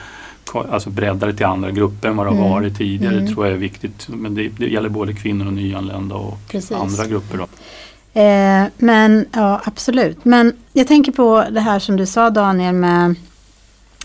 alltså 0.54 0.90
bredda 0.90 1.26
det 1.26 1.34
till 1.34 1.46
andra 1.46 1.70
grupper 1.70 2.08
än 2.08 2.16
vad 2.16 2.26
det 2.26 2.30
har 2.30 2.37
mm. 2.37 2.50
varit 2.50 2.78
tidigare. 2.78 3.14
Mm. 3.14 3.34
tror 3.34 3.46
jag 3.46 3.54
är 3.54 3.58
viktigt. 3.58 4.08
Men 4.08 4.34
det, 4.34 4.48
det, 4.48 4.68
gäller 4.68 4.88
både 4.88 5.12
kvinnor 5.12 5.46
och 5.46 5.52
nyanlända 5.52 6.14
och 6.14 6.38
Precis. 6.48 6.76
andra 6.76 7.06
grupper. 7.06 7.38
Då. 7.38 7.46
Eh, 8.20 8.66
men 8.78 9.26
ja, 9.32 9.61
absolut. 9.64 10.24
Men 10.24 10.52
jag 10.72 10.88
tänker 10.88 11.12
på 11.12 11.44
det 11.50 11.61
här 11.61 11.78
som 11.78 11.96
du 11.96 12.06
sa 12.06 12.30
Daniel 12.30 12.74
med, 12.74 13.14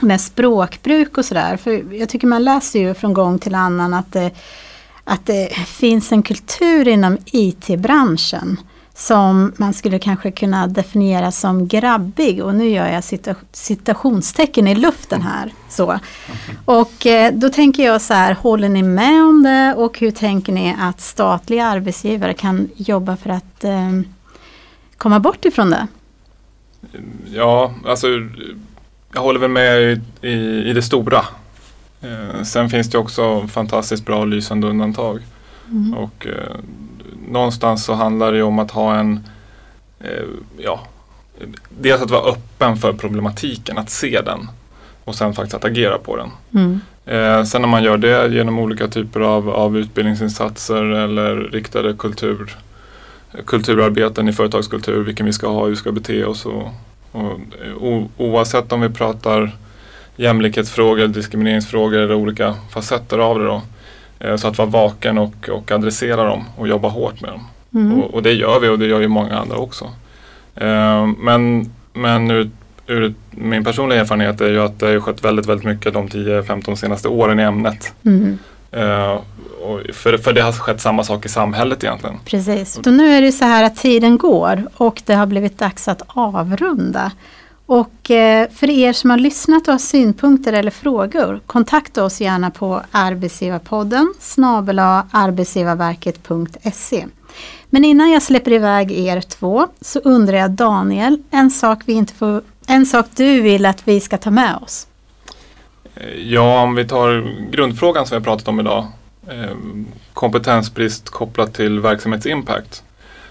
med 0.03 0.21
språkbruk 0.21 1.17
och 1.17 1.25
sådär. 1.25 1.57
För 1.57 1.93
jag 1.93 2.09
tycker 2.09 2.27
man 2.27 2.43
läser 2.43 2.79
ju 2.79 2.93
från 2.93 3.13
gång 3.13 3.39
till 3.39 3.55
annan 3.55 3.93
att 3.93 4.11
det, 4.11 4.31
att 5.03 5.25
det 5.25 5.49
finns 5.67 6.11
en 6.11 6.23
kultur 6.23 6.87
inom 6.87 7.17
IT-branschen 7.25 8.57
som 8.95 9.53
man 9.57 9.73
skulle 9.73 9.99
kanske 9.99 10.31
kunna 10.31 10.67
definiera 10.67 11.31
som 11.31 11.67
grabbig 11.67 12.43
och 12.43 12.55
nu 12.55 12.69
gör 12.69 12.87
jag 12.87 13.03
cita 13.03 13.35
citationstecken 13.51 14.67
i 14.67 14.75
luften 14.75 15.21
här. 15.21 15.53
Så. 15.69 15.99
Och 16.65 17.05
eh, 17.05 17.33
då 17.33 17.49
tänker 17.49 17.83
jag 17.83 18.01
så 18.01 18.13
här, 18.13 18.33
håller 18.33 18.69
ni 18.69 18.83
med 18.83 19.23
om 19.23 19.43
det 19.43 19.73
och 19.77 19.99
hur 19.99 20.11
tänker 20.11 20.53
ni 20.53 20.75
att 20.79 21.01
statliga 21.01 21.65
arbetsgivare 21.65 22.33
kan 22.33 22.69
jobba 22.75 23.17
för 23.17 23.29
att 23.29 23.63
eh, 23.63 23.89
komma 24.97 25.19
bort 25.19 25.45
ifrån 25.45 25.69
det? 25.69 25.87
Ja, 27.25 27.73
alltså 27.85 28.07
jag 29.13 29.21
håller 29.21 29.39
väl 29.39 29.49
med 29.49 29.81
i, 29.81 30.01
i, 30.27 30.69
i 30.69 30.73
det 30.73 30.81
stora. 30.81 31.25
Eh, 32.01 32.43
sen 32.43 32.69
finns 32.69 32.89
det 32.89 32.97
också 32.97 33.47
fantastiskt 33.47 34.05
bra 34.05 34.25
lysande 34.25 34.67
undantag. 34.67 35.19
Mm. 35.71 35.93
Och 35.93 36.27
eh, 36.27 36.55
någonstans 37.27 37.85
så 37.85 37.93
handlar 37.93 38.31
det 38.31 38.43
om 38.43 38.59
att 38.59 38.71
ha 38.71 38.95
en, 38.95 39.23
eh, 39.99 40.23
ja, 40.57 40.79
dels 41.69 42.01
att 42.01 42.11
vara 42.11 42.31
öppen 42.31 42.77
för 42.77 42.93
problematiken, 42.93 43.77
att 43.77 43.89
se 43.89 44.21
den 44.21 44.49
och 45.03 45.15
sen 45.15 45.33
faktiskt 45.33 45.55
att 45.55 45.65
agera 45.65 45.97
på 45.97 46.17
den. 46.17 46.29
Mm. 46.53 46.79
Eh, 47.05 47.43
sen 47.43 47.61
när 47.61 47.69
man 47.69 47.83
gör 47.83 47.97
det 47.97 48.35
genom 48.35 48.59
olika 48.59 48.87
typer 48.87 49.19
av, 49.19 49.49
av 49.49 49.77
utbildningsinsatser 49.77 50.83
eller 50.83 51.35
riktade 51.35 51.93
kultur, 51.93 52.55
kulturarbeten 53.45 54.29
i 54.29 54.33
företagskultur, 54.33 55.03
vilken 55.03 55.25
vi 55.25 55.33
ska 55.33 55.47
ha, 55.47 55.63
hur 55.63 55.69
vi 55.69 55.75
ska 55.75 55.91
bete 55.91 56.25
oss. 56.25 56.45
Och, 56.45 56.69
och, 57.13 57.39
o, 57.81 58.09
oavsett 58.17 58.71
om 58.71 58.81
vi 58.81 58.89
pratar 58.89 59.51
jämlikhetsfrågor, 60.15 61.07
diskrimineringsfrågor 61.07 61.97
eller 61.97 62.15
olika 62.15 62.55
facetter 62.73 63.19
av 63.19 63.39
det. 63.39 63.45
Då, 63.45 63.61
Eh, 64.23 64.35
så 64.35 64.47
att 64.47 64.57
vara 64.57 64.69
vaken 64.69 65.17
och, 65.17 65.49
och 65.49 65.71
adressera 65.71 66.23
dem 66.23 66.43
och 66.57 66.67
jobba 66.67 66.87
hårt 66.87 67.21
med 67.21 67.31
dem. 67.31 67.47
Mm. 67.73 67.99
Och, 67.99 68.13
och, 68.13 68.23
det 68.23 68.33
gör 68.33 68.59
vi 68.59 68.67
och 68.67 68.79
det 68.79 68.85
gör 68.85 68.99
ju 68.99 69.07
många 69.07 69.37
andra 69.37 69.57
också. 69.57 69.85
Eh, 70.55 71.07
men 71.17 71.71
men 71.93 72.31
ur, 72.31 72.49
ur 72.87 73.13
min 73.31 73.63
personliga 73.63 74.01
erfarenhet 74.01 74.41
är 74.41 74.49
ju 74.49 74.61
att 74.61 74.79
det 74.79 74.85
har 74.85 74.99
skett 74.99 75.25
väldigt, 75.25 75.45
väldigt 75.45 75.65
mycket 75.65 75.93
de 75.93 76.07
10-15 76.07 76.75
senaste 76.75 77.07
åren 77.07 77.39
i 77.39 77.43
ämnet. 77.43 77.93
Mm. 78.05 78.39
Uh, 79.69 79.91
för, 79.93 80.17
för 80.17 80.33
det 80.33 80.41
har 80.41 80.51
skett 80.51 80.81
samma 80.81 81.03
sak 81.03 81.25
i 81.25 81.29
samhället 81.29 81.83
egentligen. 81.83 82.19
Precis, 82.25 82.77
och 82.77 82.93
nu 82.93 83.13
är 83.13 83.21
det 83.21 83.31
så 83.31 83.45
här 83.45 83.63
att 83.63 83.75
tiden 83.75 84.17
går 84.17 84.67
och 84.77 85.01
det 85.05 85.13
har 85.13 85.25
blivit 85.25 85.57
dags 85.57 85.87
att 85.87 86.01
avrunda. 86.07 87.11
Och 87.65 88.11
eh, 88.11 88.49
för 88.49 88.69
er 88.69 88.93
som 88.93 89.09
har 89.09 89.17
lyssnat 89.17 89.67
och 89.67 89.73
har 89.73 89.79
synpunkter 89.79 90.53
eller 90.53 90.71
frågor, 90.71 91.39
kontakta 91.45 92.03
oss 92.03 92.21
gärna 92.21 92.51
på 92.51 92.81
arbetsgivarpodden 92.91 94.13
snabel 94.19 94.79
arbetsgivarverket.se. 94.79 97.05
Men 97.69 97.85
innan 97.85 98.11
jag 98.11 98.21
släpper 98.21 98.51
iväg 98.51 98.91
er 98.91 99.21
två 99.21 99.67
så 99.81 99.99
undrar 99.99 100.37
jag 100.37 100.51
Daniel, 100.51 101.23
en 101.31 101.51
sak, 101.51 101.79
vi 101.85 101.93
inte 101.93 102.13
får, 102.13 102.41
en 102.67 102.85
sak 102.85 103.05
du 103.15 103.41
vill 103.41 103.65
att 103.65 103.87
vi 103.87 103.99
ska 103.99 104.17
ta 104.17 104.31
med 104.31 104.55
oss? 104.55 104.87
Ja, 106.17 106.61
om 106.61 106.75
vi 106.75 106.87
tar 106.87 107.33
grundfrågan 107.51 108.05
som 108.05 108.15
vi 108.15 108.19
har 108.19 108.23
pratat 108.23 108.47
om 108.47 108.59
idag, 108.59 108.77
eh, 108.77 108.85
kompetensbrist 110.13 111.09
kopplat 111.09 111.53
till 111.53 111.79
verksamhetsimpact, 111.79 112.83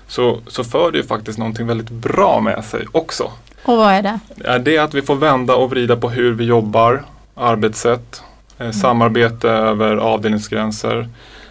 så, 0.07 0.41
så 0.47 0.65
för 0.65 0.93
det 0.93 0.99
ju 0.99 1.05
faktiskt 1.05 1.39
någonting 1.39 1.67
väldigt 1.67 1.91
bra 1.91 2.41
med 2.41 2.65
sig 2.65 2.87
också. 2.93 3.31
Och 3.63 3.77
vad 3.77 3.93
är 3.93 4.03
det? 4.03 4.19
Det 4.59 4.77
är 4.77 4.83
att 4.83 4.95
vi 4.95 5.03
får 5.03 5.17
vända 5.17 5.55
och 5.55 5.71
vrida 5.71 5.97
på 5.97 6.11
hur 6.11 6.33
vi 6.33 6.45
jobbar, 6.45 7.05
arbetssätt, 7.35 8.23
eh, 8.59 8.63
mm. 8.63 8.73
samarbete 8.73 9.49
över 9.51 9.97
avdelningsgränser, 9.97 11.09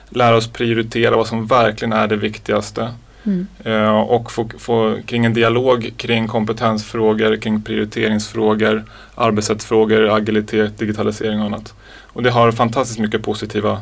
lära 0.10 0.36
oss 0.36 0.48
prioritera 0.48 1.16
vad 1.16 1.28
som 1.28 1.48
verkligen 1.48 1.94
är 1.94 2.08
det 2.08 2.16
viktigaste. 2.16 2.94
Mm. 3.24 3.48
Eh, 3.64 4.00
och 4.00 4.32
få, 4.32 4.50
få, 4.58 4.98
kring 5.06 5.26
en 5.26 5.34
dialog 5.34 5.94
kring 5.98 6.28
kompetensfrågor, 6.28 7.36
kring 7.36 7.62
prioriteringsfrågor, 7.62 8.84
arbetssättsfrågor, 9.16 10.10
agilitet, 10.10 10.78
digitalisering 10.78 11.40
och 11.40 11.46
annat. 11.46 11.74
Och 12.08 12.24
det 12.24 12.32
har 12.32 12.52
fantastiskt 12.52 13.00
mycket 13.00 13.24
positiva 13.24 13.82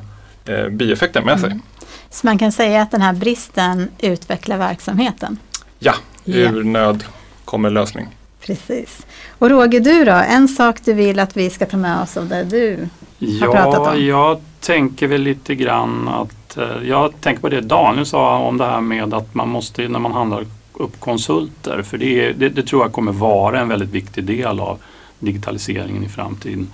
eh, 0.50 0.70
bieffekter 0.70 1.22
med 1.22 1.40
sig. 1.40 1.52
Mm. 1.52 1.62
Så 2.10 2.28
man 2.28 2.38
kan 2.38 2.52
säga 2.52 2.82
att 2.82 2.92
den 2.92 3.02
här 3.02 3.14
bristen 3.14 3.90
utvecklar 4.00 4.58
verksamheten? 4.58 5.38
Ja, 5.80 5.94
ur 6.26 6.58
ja. 6.58 6.64
nöd 6.64 7.04
kommer 7.46 7.70
lösning. 7.70 8.08
Precis. 8.46 9.06
Och 9.30 9.50
Roger, 9.50 9.80
du 9.80 10.06
då? 10.06 10.12
En 10.12 10.48
sak 10.48 10.80
du 10.86 10.94
vill 10.94 11.20
att 11.20 11.38
vi 11.38 11.50
ska 11.50 11.66
ta 11.66 11.78
med 11.78 12.02
oss 12.02 12.18
av 12.18 12.28
det 12.28 12.44
du 12.44 12.88
ja, 13.18 13.46
har 13.46 13.54
pratat 13.54 13.96
om? 13.96 14.06
Jag 14.06 14.42
tänker 14.60 15.08
väl 15.08 15.22
lite 15.22 15.56
grann 15.56 16.08
att 16.08 16.58
eh, 16.58 16.84
jag 16.84 17.22
tänker 17.22 17.42
på 17.42 17.50
det 17.50 17.62
Daniel 17.62 18.06
sa 18.06 18.38
om 18.38 18.58
det 18.58 18.66
här 18.66 18.82
med 18.82 19.14
att 19.14 19.36
man 19.36 19.50
måste 19.50 19.88
när 19.88 20.00
man 20.00 20.12
handlar 20.12 20.46
upp 20.74 21.00
konsulter 21.00 21.82
för 21.82 21.98
det, 21.98 22.32
det, 22.32 22.50
det 22.50 22.64
tror 22.64 22.82
jag 22.82 22.92
kommer 22.92 23.12
vara 23.12 23.60
en 23.60 23.68
väldigt 23.68 23.90
viktig 23.90 24.24
del 24.24 24.60
av 24.60 24.80
digitaliseringen 25.20 26.04
i 26.04 26.10
framtiden 26.10 26.68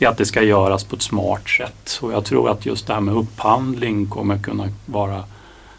det 0.00 0.06
är 0.06 0.10
att 0.10 0.18
det 0.18 0.26
ska 0.26 0.42
göras 0.42 0.84
på 0.84 0.96
ett 0.96 1.02
smart 1.02 1.48
sätt. 1.48 1.98
Och 2.02 2.12
jag 2.12 2.24
tror 2.24 2.50
att 2.50 2.66
just 2.66 2.86
det 2.86 2.94
här 2.94 3.00
med 3.00 3.14
upphandling 3.14 4.06
kommer 4.06 4.38
kunna 4.38 4.68
vara 4.86 5.24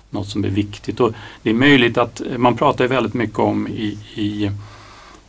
något 0.10 0.28
som 0.28 0.44
är 0.44 0.50
viktigt. 0.50 1.00
Och 1.00 1.12
det 1.42 1.50
är 1.50 1.54
möjligt 1.54 1.98
att 1.98 2.22
eh, 2.22 2.38
man 2.38 2.58
pratar 2.58 2.88
väldigt 2.88 3.14
mycket 3.14 3.40
om 3.40 3.68
i, 3.68 3.98
i 4.16 4.52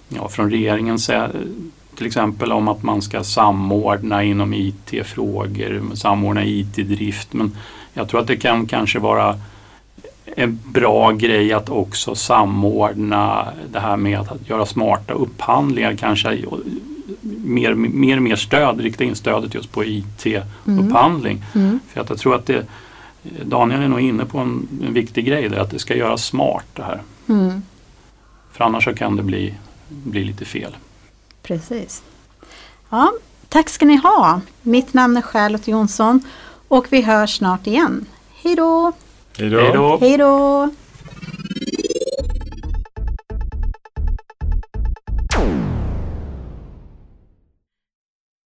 ja, 0.08 0.28
från 0.28 0.50
regeringen 0.50 0.98
eh, 1.10 1.24
till 1.96 2.06
exempel 2.06 2.52
om 2.52 2.68
att 2.68 2.82
man 2.82 3.02
ska 3.02 3.24
samordna 3.24 4.22
inom 4.22 4.54
IT-frågor, 4.54 5.82
samordna 5.94 6.44
IT-drift. 6.44 7.32
Men 7.32 7.56
jag 7.94 8.08
tror 8.08 8.20
att 8.20 8.26
det 8.26 8.36
kan 8.36 8.66
kanske 8.66 8.98
vara 8.98 9.38
en 10.36 10.60
bra 10.64 11.10
grej 11.10 11.52
att 11.52 11.68
också 11.68 12.14
samordna 12.14 13.48
det 13.72 13.80
här 13.80 13.96
med 13.96 14.18
att 14.18 14.48
göra 14.48 14.66
smarta 14.66 15.14
upphandlingar. 15.14 15.96
Kanske 15.96 16.38
mer, 17.44 17.74
mer 17.74 18.16
och 18.16 18.22
mer 18.22 18.36
stöd, 18.36 18.80
rikta 18.80 19.04
in 19.04 19.16
stödet 19.16 19.54
just 19.54 19.72
på 19.72 19.84
IT-upphandling. 19.84 21.44
Mm. 21.54 21.66
Mm. 21.66 21.80
För 21.88 22.00
att 22.00 22.10
jag 22.10 22.18
tror 22.18 22.34
att 22.34 22.46
det, 22.46 22.66
Daniel 23.44 23.82
är 23.82 23.88
nog 23.88 24.00
inne 24.00 24.24
på 24.24 24.38
en, 24.38 24.68
en 24.82 24.92
viktig 24.92 25.26
grej 25.26 25.48
där, 25.48 25.58
att 25.58 25.70
det 25.70 25.78
ska 25.78 25.94
göras 25.94 26.24
smart 26.24 26.66
det 26.72 26.82
här. 26.82 27.02
Mm. 27.28 27.62
För 28.52 28.64
annars 28.64 28.84
så 28.84 28.94
kan 28.94 29.16
det 29.16 29.22
bli, 29.22 29.54
bli 29.88 30.24
lite 30.24 30.44
fel. 30.44 30.76
Precis. 31.42 32.02
Ja, 32.90 33.12
tack 33.48 33.68
ska 33.68 33.84
ni 33.84 33.96
ha. 33.96 34.40
Mitt 34.62 34.94
namn 34.94 35.16
är 35.16 35.22
Charlotte 35.22 35.68
Jonsson 35.68 36.20
och 36.68 36.86
vi 36.90 37.02
hörs 37.02 37.36
snart 37.36 37.66
igen. 37.66 38.06
Hej 38.42 38.56
då! 38.56 38.92
Hej 39.38 39.50
då! 39.50 39.98
Hej 40.00 40.18
då! 40.18 40.70